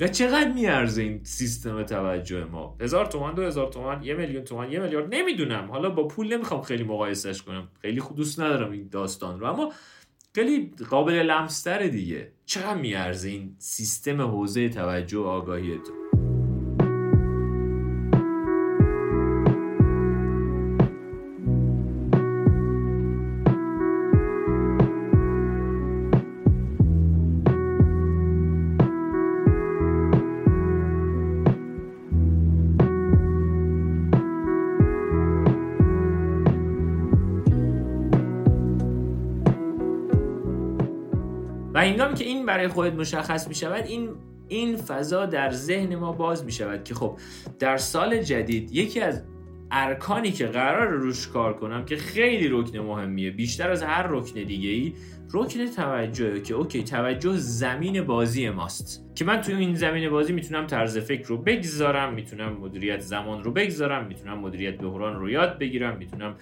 و 0.00 0.08
چقدر 0.08 0.52
میارزه 0.52 1.02
این 1.02 1.20
سیستم 1.24 1.82
توجه 1.82 2.44
ما؟ 2.44 2.76
هزار 2.80 3.06
تومن 3.06 3.34
دو 3.34 3.42
هزار 3.42 3.68
تومن 3.68 4.02
یه 4.02 4.14
میلیون 4.14 4.44
تومن 4.44 4.72
یه 4.72 4.78
میلیارد 4.78 5.14
نمی‌دونم. 5.14 5.70
حالا 5.70 5.90
با 5.90 6.08
پول 6.08 6.34
نمی‌خوام 6.34 6.62
خیلی 6.62 6.84
مقایسش 6.84 7.42
کنم. 7.42 7.68
خیلی 7.82 8.00
خود 8.00 8.16
دوست 8.16 8.40
ندارم 8.40 8.70
این 8.70 8.88
داستان 8.88 9.40
رو. 9.40 9.46
اما 9.46 9.72
خیلی 10.34 10.72
قابل 10.90 11.12
لمستر 11.12 11.86
دیگه. 11.86 12.32
چقدر 12.46 12.74
میارزه 12.80 13.28
این 13.28 13.54
سیستم 13.58 14.22
حوزه 14.22 14.68
توجه 14.68 15.18
آگاهی 15.18 15.78
تو؟ 15.78 16.03
برای 42.54 42.68
خودت 42.68 42.92
مشخص 42.92 43.48
می 43.48 43.54
شود 43.54 43.84
این 43.86 44.10
این 44.48 44.76
فضا 44.76 45.26
در 45.26 45.50
ذهن 45.50 45.96
ما 45.96 46.12
باز 46.12 46.44
می 46.44 46.52
شود 46.52 46.84
که 46.84 46.94
خب 46.94 47.18
در 47.58 47.76
سال 47.76 48.22
جدید 48.22 48.72
یکی 48.72 49.00
از 49.00 49.22
ارکانی 49.70 50.32
که 50.32 50.46
قرار 50.46 50.88
روش 50.88 51.28
کار 51.28 51.54
کنم 51.56 51.84
که 51.84 51.96
خیلی 51.96 52.48
رکن 52.48 52.78
مهمیه 52.78 53.30
بیشتر 53.30 53.70
از 53.70 53.82
هر 53.82 54.06
رکن 54.06 54.42
دیگه 54.42 54.68
ای 54.68 54.92
رکن 55.32 55.66
توجه 55.66 56.40
که 56.40 56.54
اوکی 56.54 56.82
توجه 56.82 57.32
زمین 57.36 58.02
بازی 58.02 58.50
ماست. 58.50 59.04
که 59.14 59.24
من 59.24 59.40
توی 59.40 59.54
این 59.54 59.74
زمین 59.74 60.10
بازی 60.10 60.32
می‌تونم 60.32 60.66
طرز 60.66 60.98
فکر 60.98 61.26
رو 61.26 61.38
بگذارم 61.38 62.14
می‌تونم 62.14 62.52
مدیریت 62.52 63.00
زمان 63.00 63.44
رو 63.44 63.52
بگذارم 63.52 64.06
می‌تونم 64.06 64.38
مدیریت 64.38 64.78
بحران 64.78 65.20
رو 65.20 65.30
یاد 65.30 65.58
بگیرم 65.58 65.96
می‌تونم 65.96 66.34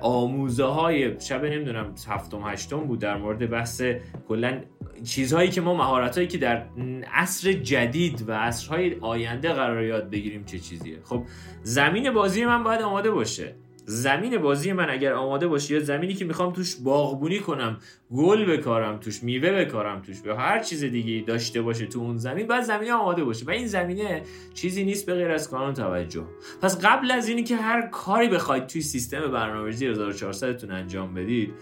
آموزه 0.00 0.64
های 0.64 1.20
شب 1.20 1.44
نمی‌دونم 1.44 1.94
هفتم 2.08 2.42
هشتم 2.44 2.80
بود 2.80 2.98
در 2.98 3.16
مورد 3.16 3.50
بحث 3.50 3.82
کلا 4.28 4.60
چیزهایی 5.04 5.50
که 5.50 5.60
ما 5.60 5.74
مهارت 5.74 6.16
هایی 6.16 6.28
که 6.28 6.38
در 6.38 6.66
عصر 7.12 7.52
جدید 7.52 8.24
و 8.28 8.32
عصرهای 8.32 8.96
آینده 9.00 9.52
قرار 9.52 9.82
یاد 9.82 10.10
بگیریم 10.10 10.44
چه 10.44 10.58
چیزیه. 10.58 10.98
خب 11.04 11.24
زمین 11.62 12.10
بازی 12.10 12.44
من 12.44 12.62
باید 12.62 12.82
آماده 12.82 13.10
باشه. 13.10 13.54
زمین 13.84 14.38
بازی 14.38 14.72
من 14.72 14.90
اگر 14.90 15.12
آماده 15.12 15.46
باشه 15.46 15.74
یا 15.74 15.80
زمینی 15.80 16.14
که 16.14 16.24
می‌خوام 16.24 16.52
توش 16.52 16.76
باغبونی 16.76 17.38
کنم 17.38 17.78
گل 18.16 18.44
بکارم 18.44 18.98
توش 18.98 19.22
میوه 19.22 19.50
بکارم 19.64 20.02
توش 20.02 20.20
به 20.20 20.36
هر 20.36 20.58
چیز 20.58 20.84
دیگه 20.84 21.26
داشته 21.26 21.62
باشه 21.62 21.86
تو 21.86 21.98
اون 21.98 22.18
زمین 22.18 22.46
بعد 22.46 22.62
زمینه 22.62 22.92
آماده 22.92 23.24
باشه 23.24 23.46
و 23.46 23.50
این 23.50 23.66
زمینه 23.66 24.22
چیزی 24.54 24.84
نیست 24.84 25.06
به 25.06 25.14
غیر 25.14 25.30
از 25.30 25.50
کانون 25.50 25.74
توجه. 25.74 26.24
پس 26.62 26.84
قبل 26.84 27.10
از 27.10 27.28
اینی 27.28 27.42
که 27.42 27.56
هر 27.56 27.82
کاری 27.82 28.28
بخواید 28.28 28.66
توی 28.66 28.80
سیستم 28.80 29.30
برنامه‌ریزی 29.30 29.86
1400 29.86 30.56
تون 30.56 30.70
انجام 30.70 31.14
بدید 31.14 31.54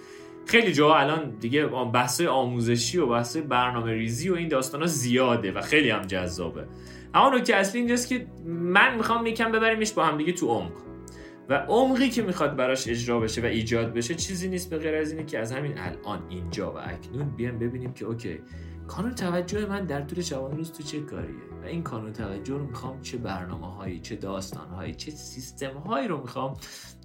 خیلی 0.46 0.72
جا 0.72 0.94
الان 0.94 1.30
دیگه 1.40 1.66
بحث 1.66 2.20
آموزشی 2.20 2.98
و 2.98 3.06
بحث 3.06 3.36
برنامه 3.36 3.92
ریزی 3.92 4.30
و 4.30 4.34
این 4.34 4.48
داستان 4.48 4.86
زیاده 4.86 5.52
و 5.52 5.60
خیلی 5.60 5.90
هم 5.90 6.02
جذابه. 6.02 6.64
اما 7.14 7.36
نکته 7.36 7.54
اصلی 7.54 7.78
اینجاست 7.78 8.08
که 8.08 8.26
من 8.46 8.96
می‌خوام 8.96 9.26
یکم 9.26 9.52
ببریمش 9.52 9.92
با 9.92 10.04
هم 10.04 10.18
دیگه 10.18 10.32
تو 10.32 10.46
عمق. 10.46 10.89
و 11.50 11.54
عمقی 11.54 12.10
که 12.10 12.22
می‌خواد 12.22 12.56
براش 12.56 12.88
اجرا 12.88 13.20
بشه 13.20 13.42
و 13.42 13.44
ایجاد 13.44 13.94
بشه 13.94 14.14
چیزی 14.14 14.48
نیست 14.48 14.70
به 14.70 14.78
غیر 14.78 14.94
از 14.94 15.12
اینه 15.12 15.24
که 15.24 15.38
از 15.38 15.52
همین 15.52 15.78
الان 15.78 16.22
اینجا 16.28 16.72
و 16.72 16.78
اکنون 16.78 17.28
بیام 17.28 17.58
ببینیم 17.58 17.92
که 17.92 18.04
اوکی 18.04 18.40
کانون 18.88 19.14
توجه 19.14 19.66
من 19.66 19.84
در 19.84 20.00
طول 20.00 20.22
شبانه 20.22 20.56
روز 20.56 20.72
تو 20.72 20.82
چه 20.82 21.00
کاریه؟ 21.00 21.34
و 21.62 21.66
این 21.66 21.82
کانون 21.82 22.12
توجه 22.12 22.54
رو 22.54 22.66
می‌خوام 22.66 23.00
چه 23.00 23.18
برنامه 23.18 23.74
هایی 23.74 24.00
چه 24.00 24.16
داستان 24.16 24.68
هایی 24.68 24.94
چه 24.94 25.10
سیستم 25.10 25.78
هایی 25.78 26.08
رو 26.08 26.20
می‌خوام 26.20 26.56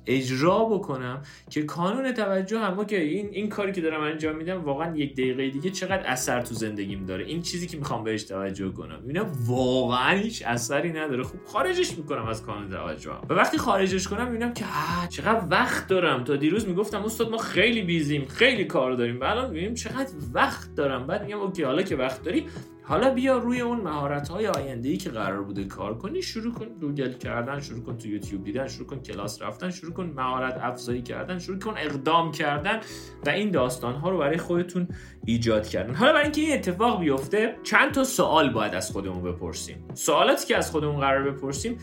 اجرا 0.07 0.65
بکنم 0.65 1.21
که 1.49 1.63
کانون 1.63 2.11
توجه 2.11 2.59
هم 2.59 2.85
که 2.85 3.01
این 3.01 3.29
این 3.31 3.49
کاری 3.49 3.71
که 3.71 3.81
دارم 3.81 4.01
انجام 4.01 4.35
میدم 4.35 4.63
واقعا 4.63 4.97
یک 4.97 5.13
دقیقه 5.13 5.49
دیگه 5.49 5.69
چقدر 5.69 6.03
اثر 6.05 6.41
تو 6.41 6.55
زندگیم 6.55 7.05
داره. 7.05 7.25
این 7.25 7.41
چیزی 7.41 7.67
که 7.67 7.77
می‌خوام 7.77 8.03
بهش 8.03 8.23
توجه 8.23 8.71
کنم. 8.71 8.99
اینا 9.07 9.25
واقعا 9.45 10.17
هیچ 10.17 10.43
اثری 10.45 10.91
نداره. 10.91 11.23
خب 11.23 11.35
خارجش 11.45 11.97
می‌کنم 11.97 12.25
از 12.25 12.43
کانون 12.43 12.69
توجه 12.69 13.11
و 13.29 13.33
وقتی 13.33 13.57
خارجش 13.57 14.07
کنم 14.07 14.31
می‌بینم 14.31 14.53
که 14.53 14.65
چقدر 15.09 15.45
وقت 15.49 15.87
دارم. 15.87 16.23
تا 16.23 16.35
دیروز 16.35 16.67
می‌گفتم 16.67 17.03
استاد 17.03 17.29
ما 17.29 17.37
خیلی 17.37 17.81
busy 17.81 18.11
یم 18.11 18.25
خیلی 18.25 18.65
کار 18.65 18.91
داریم. 18.91 19.21
الان 19.21 19.49
می‌بینیم 19.49 19.73
چقدر 19.73 20.09
وقت 20.33 20.75
دارم. 20.75 21.07
بعد 21.07 21.23
میگم 21.23 21.39
OK 21.39 21.63
حالا 21.63 21.81
که 21.81 21.95
وقت 21.95 22.23
داری 22.23 22.45
حالا 22.87 23.13
بیا 23.13 23.37
روی 23.37 23.61
اون 23.61 23.81
مهارت 23.81 24.27
های 24.27 24.47
آینده 24.47 24.89
ای 24.89 24.97
که 24.97 25.09
قرار 25.09 25.43
بوده 25.43 25.63
کار 25.63 25.97
کنی 25.97 26.21
شروع 26.21 26.53
کن 26.53 26.65
گوگل 26.65 27.13
کردن 27.13 27.59
شروع 27.59 27.83
کن 27.83 27.97
تو 27.97 28.07
یوتیوب 28.07 28.43
دیدن 28.43 28.67
شروع 28.67 28.87
کن 28.87 28.99
کلاس 28.99 29.41
رفتن 29.41 29.69
شروع 29.69 29.93
کن 29.93 30.13
مهارت 30.15 30.57
افزایی 30.61 31.01
کردن 31.01 31.39
شروع 31.39 31.59
کن 31.59 31.73
اقدام 31.77 32.31
کردن 32.31 32.79
و 33.25 33.29
این 33.29 33.51
داستان 33.51 33.95
ها 33.95 34.09
رو 34.09 34.17
برای 34.17 34.37
خودتون 34.37 34.87
ایجاد 35.25 35.67
کردن. 35.67 35.95
حالا 35.95 36.11
برای 36.11 36.23
اینکه 36.23 36.41
این 36.41 36.53
اتفاق 36.53 36.99
بیفته 36.99 37.55
چند 37.63 37.91
تا 37.91 38.03
سوال 38.03 38.49
باید 38.49 38.73
از 38.73 38.91
خودمون 38.91 39.23
بپرسیم. 39.23 39.85
سوالاتی 39.93 40.47
که 40.47 40.57
از 40.57 40.71
خودمون 40.71 40.99
قرار 40.99 41.31
بپرسیم 41.31 41.77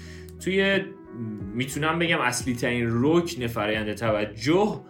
توی 0.44 0.80
می‌تونم 1.54 1.98
بگم 1.98 2.20
اصلی 2.20 2.54
ترین 2.54 2.88
رکن 2.90 3.46
فرایند 3.46 3.94
توجه 3.94 4.80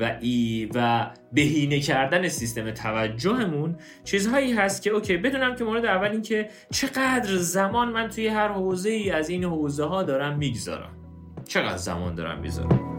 و 0.00 0.18
ای 0.20 0.68
و 0.74 1.10
بهینه 1.32 1.80
کردن 1.80 2.28
سیستم 2.28 2.70
توجهمون 2.70 3.76
چیزهایی 4.04 4.52
هست 4.52 4.82
که 4.82 4.90
اوکی 4.90 5.16
بدونم 5.16 5.54
که 5.56 5.64
مورد 5.64 5.84
اول 5.84 6.08
این 6.08 6.22
که 6.22 6.48
چقدر 6.70 7.36
زمان 7.36 7.88
من 7.88 8.08
توی 8.08 8.28
هر 8.28 8.48
حوزه 8.48 8.90
ای 8.90 9.10
از 9.10 9.28
این 9.28 9.44
حوزه 9.44 9.84
ها 9.84 10.02
دارم 10.02 10.38
می‌گذارم. 10.38 10.96
چقدر 11.44 11.76
زمان 11.76 12.14
دارم 12.14 12.40
می‌ذارم. 12.40 12.92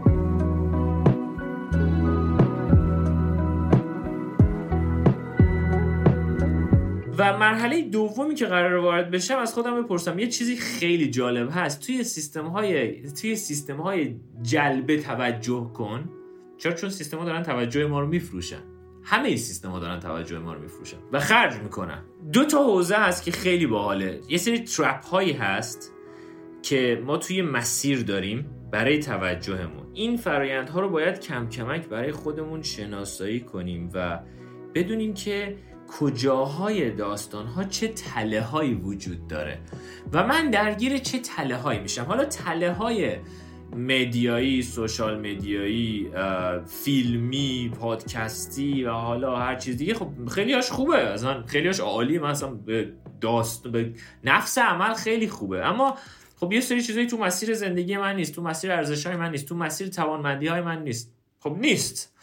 و 7.18 7.38
مرحله 7.38 7.82
دومی 7.82 8.34
که 8.34 8.46
قرار 8.46 8.76
وارد 8.76 9.10
بشم 9.10 9.38
از 9.38 9.54
خودم 9.54 9.82
بپرسم 9.82 10.18
یه 10.18 10.26
چیزی 10.26 10.56
خیلی 10.56 11.10
جالب 11.10 11.48
هست. 11.52 11.86
توی 11.86 12.04
سیستم 12.04 12.46
های 12.46 13.02
توی 13.02 13.36
سیستم 13.36 13.76
های 13.76 14.16
جلب 14.42 14.96
توجه 14.96 15.70
کن. 15.74 16.17
چرا؟ 16.58 16.72
چون 16.72 16.90
سیستما 16.90 17.24
دارن 17.24 17.42
توجه 17.42 17.86
ما 17.86 18.00
رو 18.00 18.06
میفروشن. 18.06 18.62
همه 19.02 19.36
سیستما 19.36 19.78
دارن 19.78 20.00
توجه 20.00 20.38
ما 20.38 20.52
رو 20.54 20.60
میفروشن 20.60 20.96
و 21.12 21.20
خرج 21.20 21.54
می‌کنن. 21.54 22.02
دو 22.32 22.44
تا 22.44 22.64
حوزه 22.64 22.96
هست 22.96 23.24
که 23.24 23.30
خیلی 23.30 23.66
باحاله. 23.66 24.20
یه 24.28 24.38
سری 24.38 24.58
ترپ 24.58 25.04
هایی 25.04 25.32
هست 25.32 25.92
که 26.62 27.02
ما 27.06 27.16
توی 27.16 27.42
مسیر 27.42 28.02
داریم 28.02 28.46
برای 28.72 28.98
توجهمون. 28.98 29.86
این 29.94 30.16
فرایندها 30.16 30.80
رو 30.80 30.88
باید 30.88 31.20
کم 31.20 31.48
کمک 31.48 31.88
برای 31.88 32.12
خودمون 32.12 32.62
شناسایی 32.62 33.40
کنیم 33.40 33.90
و 33.94 34.20
بدونیم 34.74 35.14
که 35.14 35.56
کجاهای 36.00 36.90
داستان 36.90 37.46
ها 37.46 37.64
چه 37.64 37.88
تله 37.88 38.40
هایی 38.40 38.74
وجود 38.74 39.26
داره. 39.26 39.60
و 40.12 40.26
من 40.26 40.50
درگیر 40.50 40.98
چه 40.98 41.18
تله 41.18 41.56
هایی 41.56 41.80
میشم؟ 41.80 42.02
حالا 42.02 42.24
تله 42.24 42.72
های 42.72 43.16
مدیایی 43.76 44.62
سوشال 44.62 45.18
مدیایی 45.18 46.10
فیلمی 46.84 47.72
پادکستی 47.80 48.84
و 48.84 48.90
حالا 48.90 49.36
هر 49.36 49.56
چیز 49.56 49.76
دیگه. 49.76 49.94
خب 49.94 50.08
خیلی 50.30 50.52
هاش 50.52 50.70
خوبه. 50.70 50.98
اصلا 50.98 51.42
خیلی 51.46 51.66
هاش 51.66 51.80
عالی 51.80 52.18
مثلا 52.18 52.50
به 52.50 52.92
داست 53.20 53.68
به 53.68 53.92
نفس 54.24 54.58
عمل 54.58 54.94
خیلی 54.94 55.28
خوبه. 55.28 55.66
اما 55.66 55.98
خب 56.40 56.52
یه 56.52 56.60
سری 56.60 56.82
چیزایی 56.82 57.06
تو 57.06 57.18
مسیر 57.18 57.54
زندگی 57.54 57.96
من 57.96 58.16
نیست 58.16 58.34
تو 58.34 58.42
مسیر 58.42 58.72
ارزش 58.72 59.06
های 59.06 59.16
من 59.16 59.30
نیست 59.30 59.48
تو 59.48 59.56
مسیر 59.56 59.88
توانمندی 59.88 60.46
های 60.46 60.60
من 60.60 60.82
نیست. 60.82 61.12
خب 61.40 61.56
نیست. 61.60 62.14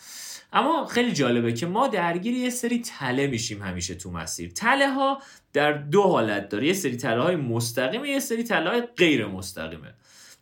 اما 0.53 0.85
خیلی 0.85 1.11
جالبه 1.11 1.53
که 1.53 1.65
ما 1.65 1.87
درگیر 1.87 2.33
یه 2.33 2.49
سری 2.49 2.79
تله 2.79 3.27
میشیم 3.27 3.61
همیشه 3.61 3.95
تو 3.95 4.11
مسیر. 4.11 4.51
تله 4.51 4.89
ها 4.93 5.21
در 5.53 5.71
دو 5.71 6.03
حالت 6.03 6.49
داره. 6.49 6.67
یه 6.67 6.73
سری 6.73 6.97
تله 6.97 7.21
های 7.21 7.35
مستقیمه 7.35 8.09
یه 8.09 8.19
سری 8.19 8.43
تله 8.43 8.69
های 8.69 8.81
غیر 8.81 9.25
مستقیمه. 9.25 9.93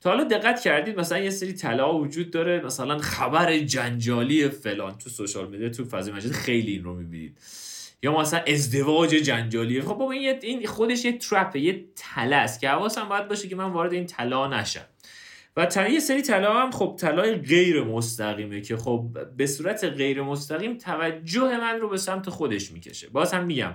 تا 0.03 0.09
حالا 0.09 0.23
دقت 0.23 0.61
کردید 0.61 0.99
مثلا 0.99 1.19
یه 1.19 1.29
سری 1.29 1.53
طلا 1.53 1.97
وجود 1.97 2.31
داره 2.31 2.65
مثلا 2.65 2.97
خبر 2.97 3.57
جنجالی 3.57 4.49
فلان 4.49 4.97
تو 4.97 5.09
سوشال 5.09 5.49
میدیا 5.49 5.69
تو 5.69 5.85
فضای 5.85 6.13
مجازی 6.13 6.33
خیلی 6.33 6.71
این 6.71 6.83
رو 6.83 6.95
می‌بینید. 6.95 7.37
یا 8.03 8.19
مثلا 8.19 8.39
ازدواج 8.39 9.09
جنجالی. 9.09 9.81
خب 9.81 9.87
بابا 9.87 10.11
این 10.11 10.65
خودش 10.67 11.05
یه 11.05 11.17
trap 11.17 11.51
ه 11.51 11.59
یه 11.59 11.85
تله 11.95 12.35
است 12.35 12.59
که 12.59 12.69
حواسم 12.69 13.09
باید 13.09 13.27
باشه 13.27 13.47
که 13.47 13.55
من 13.55 13.71
وارد 13.71 13.93
این 13.93 14.05
تله 14.05 14.47
نشم. 14.47 14.85
و 15.57 15.67
یه 15.89 15.99
سری 15.99 16.21
تله 16.21 16.61
هم 16.61 16.71
خب 16.71 16.95
تله‌ی 16.99 17.35
غیر 17.35 17.83
مستقیمه 17.83 18.61
که 18.61 18.77
خب 18.77 19.17
به 19.37 19.47
صورت 19.47 19.83
غیر 19.83 20.21
مستقیم 20.21 20.77
توجه 20.77 21.57
من 21.57 21.79
رو 21.79 21.89
به 21.89 21.97
سمت 21.97 22.29
خودش 22.29 22.71
می‌کشه. 22.71 23.09
باز 23.09 23.33
هم 23.33 23.45
میگم 23.45 23.73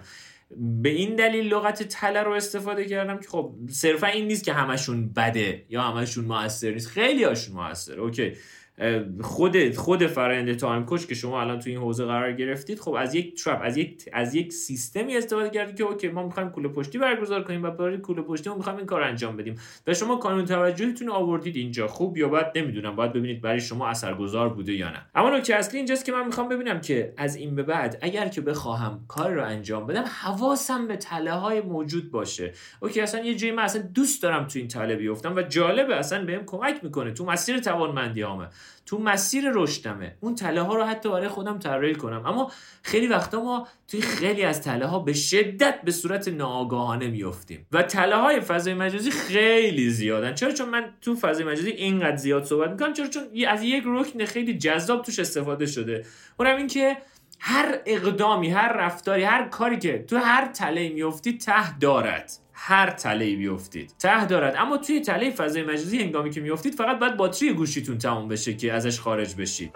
به 0.57 0.89
این 0.89 1.17
دلیل 1.17 1.55
لغت 1.55 1.83
تله 1.83 2.23
رو 2.23 2.33
استفاده 2.33 2.85
کردم 2.85 3.19
که 3.19 3.29
خب 3.29 3.55
صرفا 3.71 4.07
این 4.07 4.27
نیست 4.27 4.45
که 4.45 4.53
همشون 4.53 5.13
بده 5.13 5.65
یا 5.69 5.83
همشون 5.83 6.25
موثر 6.25 6.71
نیست. 6.71 6.89
خیلی 6.89 7.25
هاشون 7.25 7.57
موثر 7.57 8.01
OK. 8.01 8.33
خود 9.21 9.77
خود 9.77 10.07
فرآیند 10.07 10.57
Time 10.57 10.85
Coach 10.85 11.07
که 11.07 11.15
شما 11.15 11.41
الان 11.41 11.59
تو 11.59 11.71
این 11.71 11.79
حوزه 11.79 12.05
قرار 12.05 12.33
گرفتید 12.33 12.81
خب 12.81 12.93
از 12.93 13.15
یک 13.15 13.45
trap 13.45 13.61
از 13.63 13.77
یک 13.77 14.09
از 14.13 14.35
یک 14.35 14.53
سیستمی 14.53 15.17
استفاده 15.17 15.51
کردید 15.51 15.77
که 15.77 15.85
OK 15.85 16.09
ما 16.09 16.23
می‌خوایم 16.23 16.51
کوله 16.51 16.69
پشتی 16.69 16.99
برگزار 16.99 17.45
کنیم 17.45 17.63
و 17.63 17.71
برای 17.71 17.99
کوله 17.99 18.23
پشتی 18.23 18.51
ما 18.51 18.57
می‌خوایم 18.57 18.79
این 18.79 18.87
کار 18.87 19.03
انجام 19.03 19.37
بدیم. 19.37 19.55
و 19.87 19.95
شما 19.95 20.17
کانون 20.17 20.45
توجهتون 20.45 21.09
آوردید 21.09 21.57
اینجا. 21.57 21.87
خوب 21.87 22.17
یا 22.17 22.29
بد 22.29 22.59
نمی‌دونم 22.59 22.97
باید 22.97 23.13
ببینید 23.13 23.41
برای 23.41 23.61
شما 23.61 23.89
اثرگذار 23.89 24.49
بوده 24.49 24.73
یا 24.73 24.91
نه. 24.91 25.07
اما 25.15 25.31
نکته 25.31 25.55
اصلی 25.55 25.77
اینجاست 25.77 26.05
که 26.05 26.13
من 26.13 26.27
می‌خوام 26.27 26.49
ببینم 26.49 26.81
که 26.81 27.13
از 27.17 27.37
این 27.37 27.55
به 27.55 27.63
بعد 27.63 27.99
اگر 28.03 28.29
که 28.29 28.41
بخواهم 28.41 29.05
کار 29.09 29.31
رو 29.31 29.45
انجام 29.45 29.87
بدم 29.87 30.05
حواسم 30.23 30.89
به 30.89 30.97
تله 30.97 31.33
های 31.33 31.61
موجود 31.61 32.11
باشه. 32.11 32.53
اوکی 32.81 33.01
اصلا 33.01 33.25
یه 33.25 33.35
جایی 33.35 33.53
من 33.53 33.63
اصلا 33.63 33.83
دوست 33.95 34.23
دارم 34.23 34.47
تو 34.47 34.59
این 34.59 34.69
تله 34.69 34.97
بیفتم 34.97 35.37
و 35.37 35.43
جالبه 35.43 35.97
اصلا 35.97 36.25
بهم 36.25 36.45
کمک 36.47 36.85
می‌کنه. 36.85 37.13
تو 37.13 37.25
مسیر 37.25 37.59
توانمندی 37.59 38.23
تو 38.87 38.99
مسیر 38.99 39.51
رشدمه. 39.55 40.17
اون 40.21 40.35
تله 40.35 40.63
ها 40.63 40.75
رو 40.75 40.85
حتی 40.85 41.09
برای 41.09 41.29
خودم 41.29 41.59
طراحی 41.59 41.95
کنم. 41.95 42.27
اما 42.27 42.53
خیلی 42.83 43.07
وقتا 43.07 43.43
ما 43.43 43.69
توی 43.89 44.01
خیلی 44.01 44.43
از 44.43 44.63
تله 44.63 44.87
ها 44.87 44.99
به 44.99 45.13
شدت 45.13 45.83
به 45.83 45.91
صورت 45.91 46.29
ناآگاهانه 46.29 47.09
میفتیم 47.09 47.67
و 47.73 47.83
تله 47.83 48.17
های 48.17 48.41
فضای 48.41 48.75
مجازی 48.75 49.11
خیلی 49.11 49.91
زیادن. 49.91 50.35
چرا؟ 50.35 50.53
چون 50.53 50.69
من 50.69 50.85
تو 51.01 51.17
فضای 51.17 51.47
مجازی 51.47 51.71
اینقدر 51.71 52.17
زیاد 52.17 52.45
صحبت 52.45 52.71
می‌کنم. 52.71 52.93
چرا؟ 52.93 53.07
چون 53.07 53.23
از 53.49 53.63
یک 53.63 53.83
رکن 53.87 54.25
خیلی 54.25 54.59
جذاب 54.59 55.03
توش 55.03 55.19
استفاده 55.19 55.67
شده. 55.67 56.05
اونم 56.39 56.57
این 56.57 56.67
که 56.67 56.97
هر 57.41 57.79
اقدامی 57.87 58.51
هر 58.51 58.73
رفتاری 58.73 59.23
هر 59.23 59.49
کاری 59.49 59.79
که 59.79 60.05
تو 60.09 60.17
هر 60.17 60.47
تله 60.47 60.89
میفتی 60.89 61.39
ته 61.39 61.79
دارد. 61.79 62.33
هر 62.61 62.91
تله 62.91 63.37
بیفتید. 63.37 63.93
ته 63.99 64.27
دارد. 64.27 64.55
اما 64.59 64.77
توی 64.77 65.01
تله 65.01 65.31
فضای 65.31 65.63
مجازی 65.63 66.03
هنگامی 66.03 66.31
که 66.31 66.41
میافتید 66.41 66.75
فقط 66.75 66.99
باید 66.99 67.17
باتری 67.17 67.53
گوشیتون 67.53 67.99
تموم 67.99 68.29
بشه 68.29 68.55
که 68.55 68.73
ازش 68.73 69.01
خارج 69.01 69.35
بشید 69.35 69.73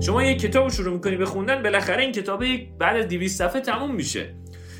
شما 0.00 0.22
یک 0.22 0.40
کتاب 0.40 0.68
شروع 0.68 0.94
می‌کنی 0.94 1.16
به 1.16 1.26
خوندن 1.26 1.62
بالاخره 1.62 2.02
این 2.02 2.12
کتاب 2.12 2.44
بعد 2.78 2.96
از 2.96 3.08
200 3.08 3.38
صفحه 3.38 3.60
تموم 3.60 3.94
میشه. 3.94 4.34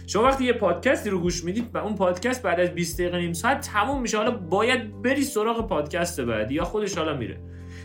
شما 0.06 0.22
وقتی 0.22 0.44
یه 0.44 0.52
پادکستی 0.52 1.10
رو 1.10 1.20
گوش 1.20 1.44
می‌دید 1.44 1.70
و 1.74 1.78
اون 1.78 1.94
پادکست 1.94 2.42
بعد 2.42 2.60
از 2.60 2.68
20 2.68 3.00
دقیقه 3.00 3.18
نیم 3.18 3.32
ساعت 3.32 3.60
تموم 3.60 4.02
میشه 4.02 4.16
حالا 4.16 4.30
باید 4.30 5.02
بری 5.02 5.24
سراغ 5.24 5.68
پادکست 5.68 6.20
بعدی 6.20 6.54
یا 6.54 6.64
خودش 6.64 6.98
حالا 6.98 7.16
میره. 7.16 7.40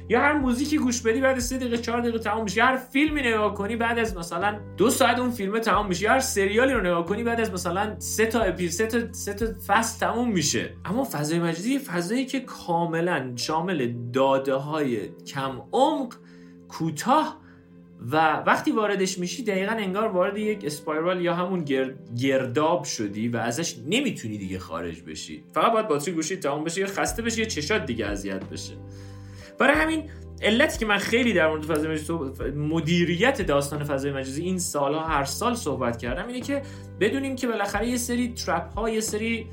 یا 0.10 0.20
هر 0.20 0.34
موزیکی 0.34 0.78
گوش 0.78 1.02
بدی 1.02 1.22
بعد 1.22 1.38
از 1.38 1.44
3 1.44 1.58
دقیقه 1.58 1.78
4 1.78 2.02
دقیقه 2.02 2.20
تموم 2.20 2.44
میشه. 2.44 2.64
هر 2.64 2.78
فیلمی 2.78 3.22
نگاه 3.22 3.54
کنی 3.54 3.76
بعد 3.76 4.00
از 4.00 4.18
مثلا 4.18 4.60
دو 4.78 4.90
ساعت 4.90 5.20
اون 5.20 5.30
فیلم 5.32 5.60
تموم 5.60 5.88
میشه. 5.88 6.10
هر 6.10 6.20
سریالی 6.20 6.74
رو 6.74 6.82
نگاه 6.82 7.06
کنی 7.06 7.24
بعد 7.24 7.42
از 7.42 7.54
مثلا 7.54 7.96
سه 8.00 8.26
تا 8.26 8.40
اپیزود 8.42 9.12
سه 9.12 9.34
تا 9.34 9.46
فصل 9.68 10.00
تموم 10.00 10.32
میشه. 10.32 10.74
اما 10.86 11.04
فضای 11.04 11.40
مجازی 11.40 11.80
فضایی 11.80 12.26
که 12.26 12.40
کاملا 12.40 13.32
شامل 13.36 13.94
داده 14.14 14.54
های 14.54 15.10
کم 15.28 15.62
عمق 15.74 16.14
کوتاه 16.68 17.41
و 18.12 18.44
وقتی 18.48 18.72
واردش 18.72 19.18
میشی 19.18 19.44
دقیقا 19.44 19.72
انگار 19.72 20.08
وارد 20.08 20.38
یک 20.38 20.66
اسپایرال 20.66 21.22
یا 21.22 21.36
همون 21.36 21.66
گرداب 22.22 22.84
شدی 22.84 23.28
و 23.28 23.38
ازش 23.38 23.76
نمی‌تونی 23.88 24.38
دیگه 24.38 24.60
خارج 24.60 25.02
بشی. 25.02 25.44
فقط 25.54 25.72
باید 25.72 25.88
باتری 25.88 26.14
گوشی 26.14 26.36
تمام 26.36 26.64
بشه 26.64 26.82
یا 26.82 26.88
خسته 26.88 27.22
بشه 27.22 27.40
یا 27.40 27.46
چشات 27.46 27.86
دیگه 27.86 28.06
اذیت 28.06 28.46
بشه. 28.46 28.74
برای 29.60 29.76
همین 29.76 30.10
علتی 30.42 30.80
که 30.80 30.86
من 30.86 30.98
خیلی 30.98 31.34
در 31.34 31.48
مورد 31.48 31.64
فضای 31.64 31.92
مجازی 31.92 32.14
مدیریت 32.56 33.42
داستان 33.42 33.84
فضای 33.84 34.12
مجازی 34.12 34.44
این 34.44 34.60
سالها 34.60 35.02
هر 35.02 35.24
سال 35.24 35.56
صحبت 35.56 35.98
کردم 35.98 36.28
اینه 36.28 36.42
که 36.42 36.62
بدونیم 37.00 37.36
که 37.36 37.48
بالاخره 37.48 37.88
یه 37.88 37.98
سری 37.98 38.34
ترپ 38.34 38.74
ها 38.74 38.90
یه 38.90 39.02
سری 39.02 39.48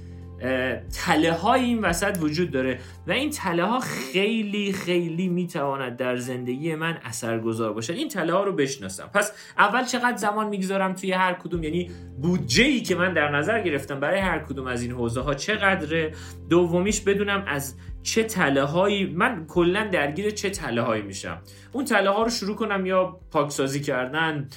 تله 1.05 1.33
های 1.33 1.65
این 1.65 1.79
وسط 1.79 2.19
وجود 2.21 2.51
داره 2.51 2.79
و 3.07 3.13
این 3.13 3.31
تله 3.31 3.65
ها 3.65 3.81
خیلی 3.81 4.73
خیلی 4.73 5.29
می‌تواند 5.29 5.97
در 5.97 6.17
زندگی 6.17 6.75
من 6.75 6.99
اثرگذار 7.05 7.73
باشه 7.73 7.93
این 7.93 8.09
تله 8.09 8.33
ها 8.33 8.45
رو 8.45 8.53
بشناسم. 8.53 9.11
پس 9.15 9.33
اول 9.59 9.85
چقدر 9.85 10.17
زمان 10.17 10.49
می‌گذارم 10.49 10.93
توی 10.93 11.13
هر 11.13 11.35
کدوم؟ 11.35 11.63
یعنی 11.63 11.91
بودجه 12.23 12.65
ای 12.65 12.81
که 12.81 12.95
من 12.95 13.13
در 13.15 13.29
نظر 13.29 13.63
گرفتم 13.63 14.01
برای 14.01 14.21
هر 14.21 14.39
کدوم 14.39 14.67
از 14.67 14.83
این 14.83 14.93
حوزه 14.93 15.21
ها 15.21 15.35
چقدره؟ 15.35 16.13
دومیش 16.51 17.01
بدونم 17.01 17.45
از 17.47 17.75
چه 18.03 18.23
تله 18.23 18.63
هایی 18.63 19.07
من 19.07 19.47
کلا 19.47 19.89
درگیر 19.93 20.31
چه 20.31 20.51
تله 20.51 20.83
هایی 20.83 21.03
میشم. 21.03 21.43
اون 21.73 21.85
تله 21.85 22.11
ها 22.11 22.23
رو 22.23 22.31
شروع 22.31 22.57
کنم 22.57 22.87
یا 22.87 23.21
پاکسازی 23.31 23.81
کردن 23.81 24.49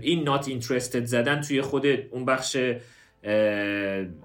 این 0.00 0.24
نات 0.24 0.48
اینترستد 0.48 1.04
زدن 1.04 1.40
توی 1.40 1.60
خود 1.60 1.86
اون 2.10 2.24
بخش 2.24 2.56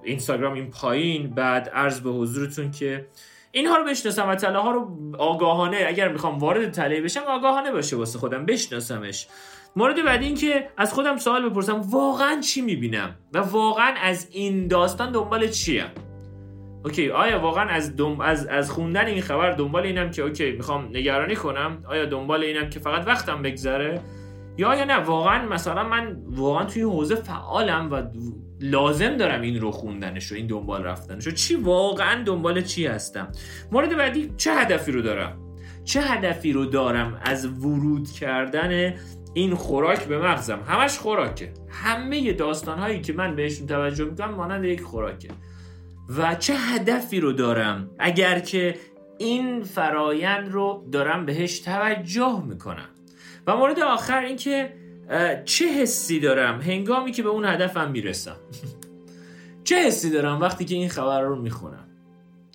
اینستاگرام 0.03 0.53
این 0.53 0.69
پایین 0.69 1.29
بعد 1.29 1.69
عرض 1.69 1.99
به 2.01 2.10
حضورتون 2.10 2.71
که 2.71 3.08
اینها 3.51 3.77
رو 3.77 3.84
بشناسم 3.84 4.29
و 4.29 4.36
تله 4.36 4.60
ها 4.60 4.71
رو 4.71 4.97
آگاهانه 5.17 5.84
اگر 5.88 6.12
می‌خوام 6.12 6.38
وارد 6.38 6.71
تله 6.71 7.01
بشم 7.01 7.21
آگاهانه 7.27 7.71
باشه 7.71 7.95
واسه 7.95 8.19
خودم 8.19 8.45
بشناسمش. 8.45 9.27
مورد 9.75 10.06
بعدی 10.06 10.25
این 10.25 10.36
که 10.36 10.69
از 10.77 10.93
خودم 10.93 11.17
سوال 11.17 11.49
بپرسم 11.49 11.82
واقعا 11.82 12.41
چی 12.41 12.62
می‌بینم؟ 12.62 13.15
و 13.34 13.38
واقعا 13.38 13.93
از 14.01 14.27
این 14.32 14.67
داستان 14.67 15.12
دنبال 15.12 15.47
چیم 15.47 15.86
اوکی 16.86 17.10
آیا 17.10 17.39
واقعا 17.39 17.69
از, 17.69 17.95
دم... 17.95 18.21
از 18.21 18.47
از 18.47 18.71
خوندن 18.71 19.06
این 19.06 19.21
خبر 19.21 19.51
دنبال 19.51 19.84
اینم 19.84 20.12
که 20.12 20.21
اوکی 20.21 20.51
می‌خوام 20.51 20.86
نگرانی 20.86 21.36
کنم؟ 21.36 21.84
آیا 21.88 22.06
دنبال 22.06 22.43
اینم 22.43 22.69
که 22.69 22.79
فقط 22.79 23.08
وقتم 23.08 23.41
بگذره؟ 23.41 24.01
یا 24.58 24.75
یا 24.75 24.84
نه 24.84 24.97
واقعا 24.97 25.45
مثلا 25.45 25.84
من 25.84 26.17
واقعا 26.27 26.65
توی 26.65 26.82
حوزه 26.82 27.15
فعالم 27.15 27.91
و 27.91 28.03
لازم 28.63 29.17
دارم 29.17 29.41
این 29.41 29.62
رو 29.62 29.71
خوندنش 29.71 30.32
و 30.32 30.36
این 30.36 30.47
دنبال 30.47 30.84
رفتنش 30.84 31.28
و 31.28 31.32
چی 31.32 31.56
واقعا 31.56 32.23
دنبال 32.23 32.62
چی 32.62 32.88
هستم؟ 32.88 33.28
مورد 33.71 33.97
بعدی 33.97 34.34
چه 34.38 34.54
هدفی 34.54 34.91
رو 34.91 35.02
دارم؟ 35.02 35.38
چه 35.84 36.02
هدفی 36.02 36.54
رو 36.54 36.65
دارم 36.65 37.21
از 37.26 37.45
ورود 37.45 38.12
کردن 38.12 38.93
این 39.34 39.56
خوراک 39.56 40.06
به 40.06 40.19
مغزم؟ 40.19 40.60
همش 40.67 40.97
خوراکه. 40.97 41.54
همه 41.69 42.34
داستان 42.34 42.80
هایی 42.80 43.02
که 43.02 43.13
من 43.13 43.36
بهشون 43.36 43.67
توجه 43.67 44.06
می‌کنم 44.06 44.36
مانند 44.36 44.65
یک 44.65 44.82
خوراکه. 44.82 45.30
و 46.17 46.36
چه 46.36 46.54
هدفی 46.54 47.19
رو 47.19 47.32
دارم 47.32 47.89
اگر 47.99 48.39
که 48.39 48.76
این 49.17 49.63
فرایند 49.63 50.52
رو 50.52 50.89
دارم 50.91 51.26
بهش 51.26 51.60
توجه 51.60 52.43
می‌کنم؟ 52.45 52.89
و 53.47 53.58
مورد 53.58 53.80
آخر 53.80 54.19
اینکه 54.19 54.73
چه 55.46 55.66
حسی 55.66 56.20
دارم؟ 56.20 56.62
هنگامی 56.62 57.12
که 57.12 57.24
به 57.24 57.30
اون 57.30 57.46
هدفم 57.46 57.92
می‌رسم. 57.92 58.36
چه 59.63 59.76
حسی 59.76 60.10
دارم 60.10 60.42
وقتی 60.42 60.66
که 60.66 60.76
این 60.76 60.89
خبر 60.89 61.22
رو 61.22 61.42
می‌خونم؟ 61.42 61.88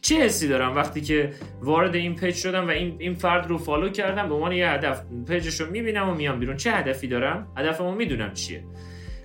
چه 0.01 0.17
حسی 0.17 0.49
دارم 0.49 0.75
وقتی 0.75 1.01
که 1.01 1.33
وارد 1.61 1.95
این 1.95 2.15
page 2.15 2.35
شدم 2.35 2.67
و 2.67 2.71
این 2.71 2.97
این 2.99 3.15
فرد 3.15 3.47
رو 3.47 3.59
follow 3.59 3.89
کردم 3.89 4.29
به 4.29 4.35
عنوان 4.35 4.53
یه 4.53 4.71
هدف 4.71 5.03
page 5.29 5.50
ش 5.50 5.61
رو 5.61 5.71
می‌بینم 5.71 6.09
و 6.09 6.15
میام 6.15 6.41
بیرون. 6.41 6.57
چه 6.57 6.73
هدفی 6.73 7.09
دارم؟ 7.09 7.53
هدفمو 7.57 7.93
می‌دونم 7.93 8.33
چیه. 8.35 8.65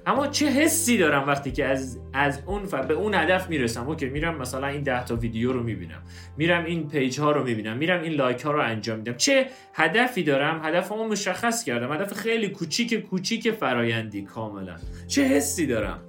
اما 0.06 0.28
چه 0.28 0.48
حسی 0.48 0.98
دارم 0.98 1.28
وقتی 1.28 1.52
که 1.52 1.66
از 1.66 2.00
از 2.13 2.42
اون 2.46 2.66
ف... 2.66 2.74
به 2.74 2.94
اون 2.94 3.13
هدف 3.13 3.50
می‌رسم؟ 3.50 3.88
OK 3.88 4.10
میرم 4.10 4.38
مثلا 4.38 4.68
این 4.68 4.84
10 4.84 5.06
تا 5.06 5.16
ویدیو 5.16 5.54
رو 5.54 5.63
می‌بینم. 5.63 6.04
میرم 6.38 6.66
این 6.66 6.88
page 6.88 7.20
ها 7.20 7.32
رو 7.32 7.44
می‌بینم. 7.44 7.78
میرم 7.78 8.02
این 8.02 8.13
like 8.13 8.42
ها 8.42 8.52
رو 8.52 8.62
انجام 8.62 8.98
میدم. 8.98 9.13
چه 9.13 9.48
هدفی 9.74 10.24
دارم؟ 10.24 10.62
هدفمو 10.66 11.08
مشخص 11.08 11.63
کردم. 11.63 11.92
هدف 11.92 12.13
خیلی 12.13 12.50
کوچیک 12.50 12.94
کوچیک 12.94 13.52
فرایندی 13.52 14.22
کاملا. 14.22 14.76
چه 15.08 15.24
حسی 15.24 15.68
دارم؟ 15.68 16.00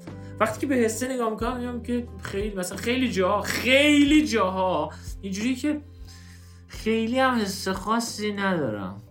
وقتی 0.40 0.60
که 0.60 0.66
به 0.66 0.74
حسه 0.74 1.14
نگاه 1.14 1.30
می‌کنم 1.30 1.56
میگم 1.56 1.82
که 1.82 2.08
خیلی 2.22 2.56
مثلا 2.56 2.76
خیلی 2.76 3.10
جاها 3.10 3.42
خیلی 3.42 4.26
جاها 4.26 4.92
اینجوری 5.22 5.54
که 5.54 5.80
خیلی 6.68 7.18
هم 7.18 7.34
حس 7.34 7.68
خاصی 7.68 8.32
ندارم. 8.32 9.02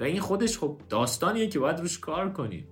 و 0.00 0.04
این 0.04 0.20
خودش 0.20 0.58
خب 0.58 0.80
داستانیه 0.88 1.46
که 1.46 1.58
باید 1.58 1.80
روش 1.80 1.98
کار 1.98 2.32
کنید 2.32 2.68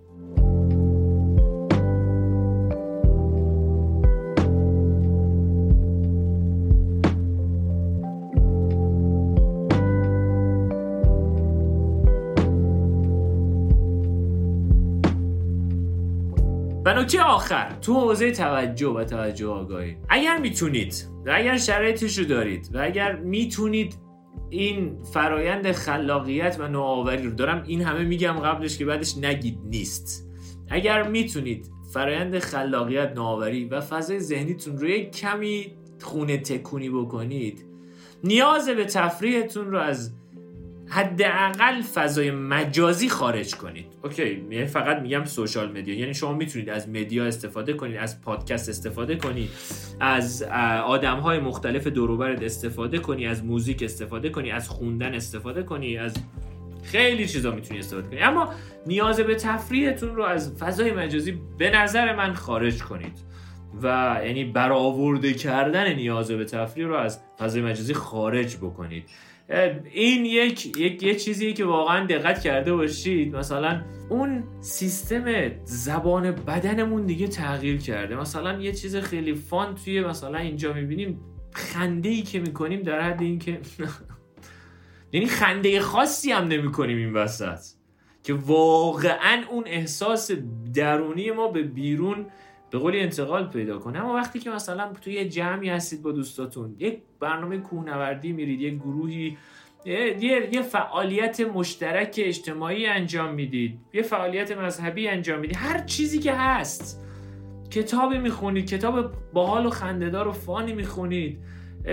نکته 16.98 17.22
آخر؟ 17.22 17.78
تو 17.80 17.94
حوزه 17.94 18.32
توجه 18.32 18.88
و 18.88 19.04
توجه 19.04 19.46
آگاهی. 19.46 19.96
اگر 20.08 20.38
می‌تونید 20.38 21.08
و 21.26 21.32
اگر 21.34 21.58
شرایطش 21.58 22.18
رو 22.18 22.24
دارید 22.24 22.70
و 22.74 22.82
اگر 22.82 23.16
می‌تونید 23.16 23.94
این 24.50 25.02
فرایند 25.02 25.72
خلاقیت 25.72 26.56
و 26.60 26.68
نوآوری 26.68 27.22
رو 27.22 27.30
دارم 27.30 27.64
این 27.66 27.82
همه 27.82 28.04
میگم 28.04 28.32
قبلش 28.32 28.78
که 28.78 28.84
بعدش 28.84 29.18
نگید 29.18 29.58
نیست. 29.64 30.30
اگر 30.70 31.08
می‌تونید 31.08 31.70
فرایند 31.92 32.38
خلاقیت 32.38 33.12
نوآوری 33.14 33.64
و 33.64 33.80
فضای 33.80 34.20
ذهنیتون 34.20 34.78
رو 34.78 34.88
یک 34.88 35.16
کمی 35.16 35.72
خونه 36.02 36.38
تکونی 36.38 36.90
بکنید 36.90 37.64
نیاز 38.24 38.68
به 38.68 38.84
تفریحتون 38.84 39.70
رو 39.70 39.78
از 39.78 40.14
حداقل 40.90 41.82
فضای 41.94 42.30
مجازی 42.30 43.08
خارج 43.08 43.54
کنید. 43.54 43.86
OK 44.04 44.46
یعنی 44.50 44.66
فقط 44.66 44.98
میگم 44.98 45.24
social 45.24 45.78
media. 45.78 45.98
یعنی 45.98 46.14
شما 46.14 46.32
می‌تونید 46.32 46.70
از 46.70 46.88
media 46.88 47.24
استفاده 47.24 47.72
کنید 47.72 47.96
از 47.96 48.22
پادکست 48.22 48.68
استفاده 48.68 49.16
کنید 49.16 49.50
از 50.00 50.42
آدم 50.86 51.18
های 51.18 51.38
مختلف 51.38 51.86
دوروبرت 51.86 52.42
استفاده 52.42 52.98
کنی 52.98 53.26
از 53.26 53.44
موزیک 53.44 53.82
استفاده 53.82 54.28
کنی 54.28 54.50
از 54.50 54.68
خوندن 54.68 55.14
استفاده 55.14 55.62
کنی 55.62 55.98
از 55.98 56.16
خیلی 56.82 57.28
چیزا 57.28 57.50
می‌تونی 57.50 57.80
استفاده 57.80 58.08
کنی. 58.08 58.20
اما 58.20 58.54
نیاز 58.86 59.20
به 59.20 59.34
تفریحتون 59.34 60.16
رو 60.16 60.22
از 60.22 60.56
فضای 60.58 60.92
مجازی 60.92 61.38
به 61.58 61.70
نظر 61.70 62.16
من 62.16 62.34
خارج 62.34 62.82
کنید. 62.82 63.18
و 63.82 64.16
یعنی 64.24 64.44
برآورده 64.44 65.34
کردن 65.34 65.92
نیاز 65.92 66.30
به 66.30 66.44
تفریح 66.44 66.86
رو 66.86 66.94
از 66.94 67.20
فضای 67.38 67.62
مجازی 67.62 67.94
خارج 67.94 68.56
بکنید. 68.56 69.04
این 69.92 70.24
یک, 70.24 70.76
یک 70.78 71.02
یه 71.02 71.14
چیزی 71.14 71.52
که 71.52 71.64
واقعا 71.64 72.06
دقت 72.06 72.40
کرده 72.40 72.72
باشید. 72.74 73.36
مثلا 73.36 73.82
اون 74.08 74.44
سیستم 74.60 75.24
زبان 75.64 76.30
بدنمون 76.30 77.06
دیگه 77.06 77.28
تغییر 77.28 77.80
کرده. 77.80 78.16
مثلا 78.16 78.60
یه 78.60 78.72
چیز 78.72 78.96
خیلی 78.96 79.34
فان 79.34 79.74
توی 79.74 80.00
مثلا 80.00 80.38
اینجا 80.38 80.72
می‌بینیم 80.72 81.20
خنده 81.52 82.08
ای 82.08 82.22
که 82.22 82.40
می‌کنیم 82.40 82.82
در 82.82 83.00
حد 83.00 83.22
این 83.22 83.38
که 83.38 83.60
یعنی 85.12 85.26
خنده 85.26 85.80
خاصی 85.80 86.32
هم 86.32 86.44
نمی 86.44 86.72
کنیم 86.72 86.96
این 86.96 87.12
وسط. 87.12 87.60
که 88.22 88.34
واقعا 88.34 89.42
اون 89.50 89.64
احساس 89.66 90.30
درونی 90.74 91.30
ما 91.30 91.48
به 91.48 91.62
بیرون 91.62 92.26
به 92.70 92.78
قولی 92.78 93.00
انتقال 93.00 93.48
پیدا 93.48 93.78
کنه. 93.78 93.98
اما 93.98 94.14
وقتی 94.14 94.38
که 94.38 94.50
مثلا 94.50 94.92
توی 95.00 95.12
یه 95.12 95.28
جمعی 95.28 95.68
هستید 95.68 96.02
با 96.02 96.12
دوستاتون 96.12 96.76
یک 96.78 96.98
برنامه 97.20 97.58
کوهنوردی 97.58 98.32
میرید 98.32 98.60
یک 98.60 98.74
گروهی 98.74 99.36
یه،, 99.84 100.48
یه 100.52 100.62
فعالیت 100.62 101.40
مشترک 101.40 102.20
اجتماعی 102.24 102.86
انجام 102.86 103.34
می‌دید 103.34 103.78
یه 103.92 104.02
فعالیت 104.02 104.58
مذهبی 104.58 105.08
انجام 105.08 105.40
می‌دید 105.40 105.56
هر 105.56 105.78
چیزی 105.78 106.18
که 106.18 106.32
هست. 106.32 107.04
کتابی 107.70 108.18
می‌خونید 108.18 108.66
کتاب 108.66 109.12
باحال 109.32 109.66
و 109.66 109.70
خندهدار 109.70 110.28
و 110.28 110.32
فانی 110.32 110.72
می‌خونید. 110.72 111.38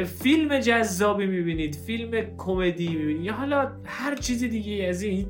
فیلم 0.05 0.59
جذابی 0.59 1.25
می‌بینید 1.25 1.75
فیلم 1.75 2.11
کمدی 2.37 2.87
می‌بینید 2.87 3.23
یا 3.23 3.33
حالا 3.33 3.71
هر 3.85 4.15
چیز 4.15 4.43
دیگه 4.43 4.85
از 4.85 5.01
این. 5.01 5.27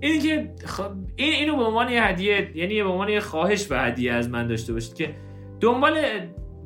اینی 0.00 0.18
که 0.18 0.50
خب 0.64 0.90
این 1.16 1.32
اینو 1.32 1.56
به 1.56 1.62
عنوان 1.62 1.88
یه 1.88 2.02
هدیه 2.02 2.50
یعنی 2.54 2.82
به 2.82 2.88
عنوان 2.88 3.08
یه 3.08 3.20
خواهش 3.20 3.66
به 3.66 3.78
هدیه 3.78 4.12
از 4.12 4.28
من 4.28 4.46
داشته 4.46 4.72
باشید 4.72 4.94
که 4.94 5.14
دنبال 5.60 5.96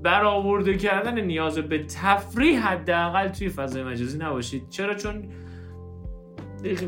برآورده 0.03 0.77
کردن 0.77 1.21
نیاز 1.21 1.59
به 1.59 1.79
تفریح 1.79 2.69
حداقل 2.69 3.29
توی 3.29 3.49
فضای 3.49 3.83
مجازی 3.83 4.19
نباشید. 4.19 4.69
چرا؟ 4.69 4.95
چون 4.95 5.29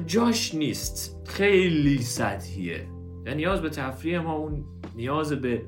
جاش 0.06 0.54
نیست. 0.54 1.22
خیلی 1.28 1.98
سطحیه. 1.98 2.86
و 3.26 3.34
نیاز 3.34 3.62
به 3.62 3.70
تفریح 3.70 4.18
ما 4.18 4.34
اون 4.34 4.64
نیاز 4.96 5.32
به 5.32 5.62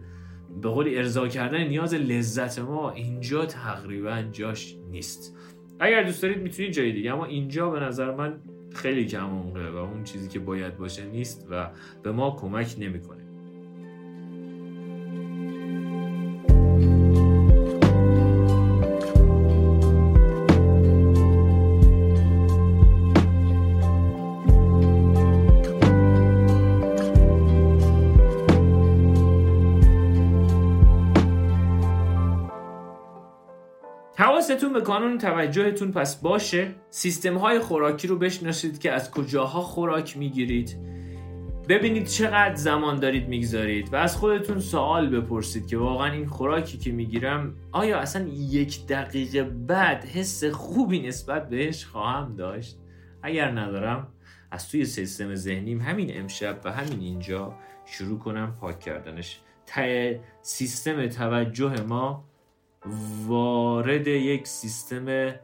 به 0.63 0.69
قول 0.69 0.89
ارضا 0.95 1.29
کردن 1.29 1.69
نیاز 1.69 1.95
لذت 1.95 2.59
ما 2.59 2.91
اینجا 2.91 3.47
تقریبا 3.47 4.23
جاش 4.33 4.77
نیست. 4.91 5.37
اگر 5.81 6.03
دوست 6.03 6.23
دارید 6.23 6.43
می‌تونید 6.43 6.73
جای 6.73 6.93
دیگه 6.93 7.13
اما 7.13 7.25
اینجا 7.25 7.71
به 7.71 7.81
نظر 7.81 8.15
من 8.15 8.41
خیلی 8.75 9.07
کم 9.07 9.27
عمقه 9.27 9.71
و 9.71 9.77
اون 9.77 10.05
چیزی 10.05 10.29
که 10.29 10.39
باید 10.39 10.77
باشه 10.77 11.07
نیست 11.07 11.47
و 11.51 11.71
به 12.03 12.13
ما 12.13 12.37
کمک 12.41 12.77
نمی‌کنه. 12.79 13.21
حواستون 34.61 34.81
به 34.81 34.87
کانون 34.87 35.18
توجهتون 35.18 35.92
پس 35.92 36.16
باشه. 36.16 36.75
سیستم 36.90 37.37
های 37.37 37.59
خوراکی 37.59 38.09
رو 38.09 38.18
بشناسید 38.18 38.81
که 38.81 38.92
از 38.92 39.11
کجاها 39.11 39.61
خوراک 39.61 40.16
می‌گیرید. 40.16 40.77
ببینید 41.68 42.07
چقدر 42.07 42.55
زمان 42.55 43.01
دارید 43.01 43.29
می‌گذارید 43.29 43.92
و 43.92 43.96
از 43.96 44.16
خودتون 44.16 44.61
سوال 44.61 45.20
بپرسید 45.20 45.66
که 45.66 45.79
واقعا 45.79 46.12
این 46.12 46.27
خوراکی 46.27 46.79
که 46.79 46.92
می‌گیرم 46.92 47.55
آیا 47.73 47.99
اصلا 47.99 48.29
یک 48.29 48.87
دقیقه 48.87 49.42
بعد 49.42 50.05
حس 50.05 50.44
خوبی 50.44 51.01
نسبت 51.01 51.49
بهش 51.49 51.85
خواهم 51.85 52.37
داشت؟ 52.37 52.79
اگر 53.23 53.51
ندارم 53.51 54.09
از 54.51 54.68
توی 54.68 54.85
سیستم 54.85 55.35
ذهنیم 55.35 55.81
همین 55.81 56.20
امشب 56.20 56.61
و 56.64 56.73
همین 56.73 57.01
اینجا 57.01 57.55
شروع 57.87 58.18
کنم 58.18 58.57
پاک 58.61 58.81
کردنش. 58.81 59.40
سیستم 60.42 61.07
توجه 61.07 61.83
ما 61.83 62.30
وارد 63.27 64.07
یک 64.07 64.47
سیستم 64.47 65.35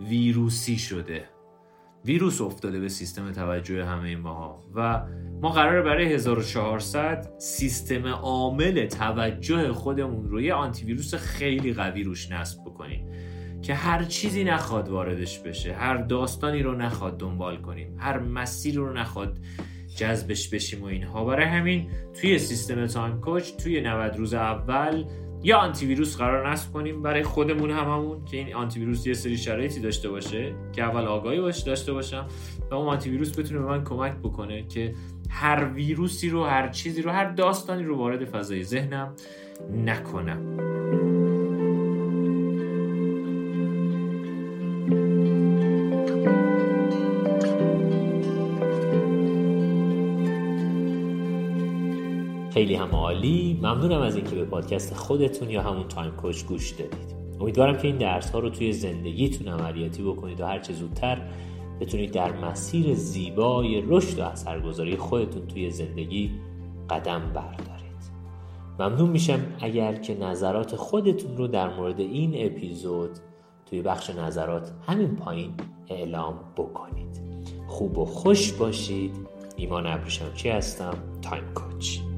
ویروسی 0.00 0.78
شده. 0.78 1.24
ویروس 2.04 2.40
افتاده 2.40 2.80
به 2.80 2.88
سیستم 2.88 3.32
توجه 3.32 3.84
همه 3.84 4.16
ماها 4.16 4.62
و 4.74 5.02
ما 5.42 5.48
قراره 5.48 5.82
برای 5.82 6.12
1400 6.12 7.34
سیستم 7.38 8.06
عامل 8.06 8.86
توجه 8.86 9.72
خودمون 9.72 10.28
رو 10.28 10.40
یه 10.40 10.54
آنتی 10.54 10.84
ویروس 10.84 11.14
خیلی 11.14 11.72
قوی 11.72 12.02
روش 12.02 12.30
نصب 12.30 12.60
بکنیم 12.64 13.06
که 13.62 13.74
هر 13.74 14.04
چیزی 14.04 14.44
نخواد 14.44 14.88
واردش 14.88 15.38
بشه 15.38 15.72
هر 15.72 15.96
داستانی 15.96 16.62
رو 16.62 16.74
نخواد 16.74 17.18
دنبال 17.18 17.56
کنیم 17.56 17.96
هر 17.98 18.18
مسیری 18.18 18.76
رو 18.76 18.92
نخواد 18.92 19.38
جذبش 19.96 20.48
بشیم 20.48 20.82
و 20.82 20.84
اینها. 20.84 21.24
برای 21.24 21.46
همین 21.46 21.90
توی 22.20 22.38
سیستم 22.38 22.86
تایم 22.86 23.20
کوچ 23.20 23.52
توی 23.52 23.80
90 23.80 24.16
روز 24.16 24.34
اول 24.34 25.04
یا 25.42 25.58
آنتی 25.58 25.86
ویروس 25.86 26.16
قرار 26.16 26.50
نصب 26.50 26.72
کنیم 26.72 27.02
برای 27.02 27.22
خودمون 27.22 27.70
هممون 27.70 28.24
که 28.24 28.36
این 28.36 28.54
آنتی 28.54 28.80
ویروس 28.80 29.06
یه 29.06 29.14
سری 29.14 29.36
شرایطی 29.36 29.80
داشته 29.80 30.10
باشه 30.10 30.54
که 30.72 30.82
اول 30.82 31.04
آگاهی 31.04 31.40
باشه 31.40 31.64
داشته 31.64 31.92
باشم 31.92 32.26
و 32.70 32.74
اون 32.74 32.88
آنتی 32.88 33.10
ویروس 33.10 33.38
بتونه 33.38 33.60
به 33.60 33.66
من 33.66 33.84
کمک 33.84 34.12
بکنه 34.12 34.62
که 34.62 34.94
هر 35.30 35.64
ویروسی 35.64 36.28
رو 36.28 36.44
هر 36.44 36.68
چیزی 36.68 37.02
رو 37.02 37.10
هر 37.10 37.24
داستانی 37.24 37.82
رو 37.82 37.96
وارد 37.96 38.24
فضای 38.24 38.64
ذهنم 38.64 39.14
نکنم. 39.84 40.69
خیلی 52.60 52.74
هم 52.74 52.90
عالی. 52.90 53.58
ممنونم 53.62 54.00
از 54.00 54.16
اینکه 54.16 54.34
به 54.36 54.44
پادکست 54.44 54.94
خودتون 54.94 55.50
یا 55.50 55.62
همون 55.62 55.88
تایم 55.88 56.10
کوچ 56.10 56.44
گوش 56.44 56.70
دادید. 56.70 57.14
امیدوارم 57.40 57.76
که 57.76 57.88
این 57.88 57.96
درس 57.96 58.30
ها 58.30 58.38
رو 58.38 58.50
توی 58.50 58.72
زندگیتون 58.72 59.48
عملیاتی 59.48 60.02
بکنید 60.02 60.40
و 60.40 60.46
هر 60.46 60.58
چه 60.58 60.72
زودتر 60.72 61.22
بتونید 61.80 62.12
در 62.12 62.32
مسیر 62.32 62.94
زیبای 62.94 63.82
رشد 63.88 64.18
و 64.18 64.22
اثرگذاری 64.22 64.96
خودتون 64.96 65.46
توی 65.46 65.70
زندگی 65.70 66.30
قدم 66.90 67.32
بردارید. 67.34 68.02
ممنون 68.78 69.10
میشم 69.10 69.40
اگر 69.60 69.94
که 69.94 70.14
نظرات 70.14 70.76
خودتون 70.76 71.36
رو 71.36 71.46
در 71.46 71.76
مورد 71.76 72.00
این 72.00 72.46
اپیزود 72.46 73.10
توی 73.66 73.82
بخش 73.82 74.10
نظرات 74.10 74.72
همین 74.86 75.16
پایین 75.16 75.54
اعلام 75.88 76.34
بکنید. 76.56 77.20
خوب 77.66 77.98
و 77.98 78.04
خوش 78.04 78.52
باشید. 78.52 79.16
ایمان 79.56 79.86
ابریشمچی 79.86 80.48
هستم؟ 80.48 80.94
تایم 81.22 81.44
کوچ. 81.54 82.09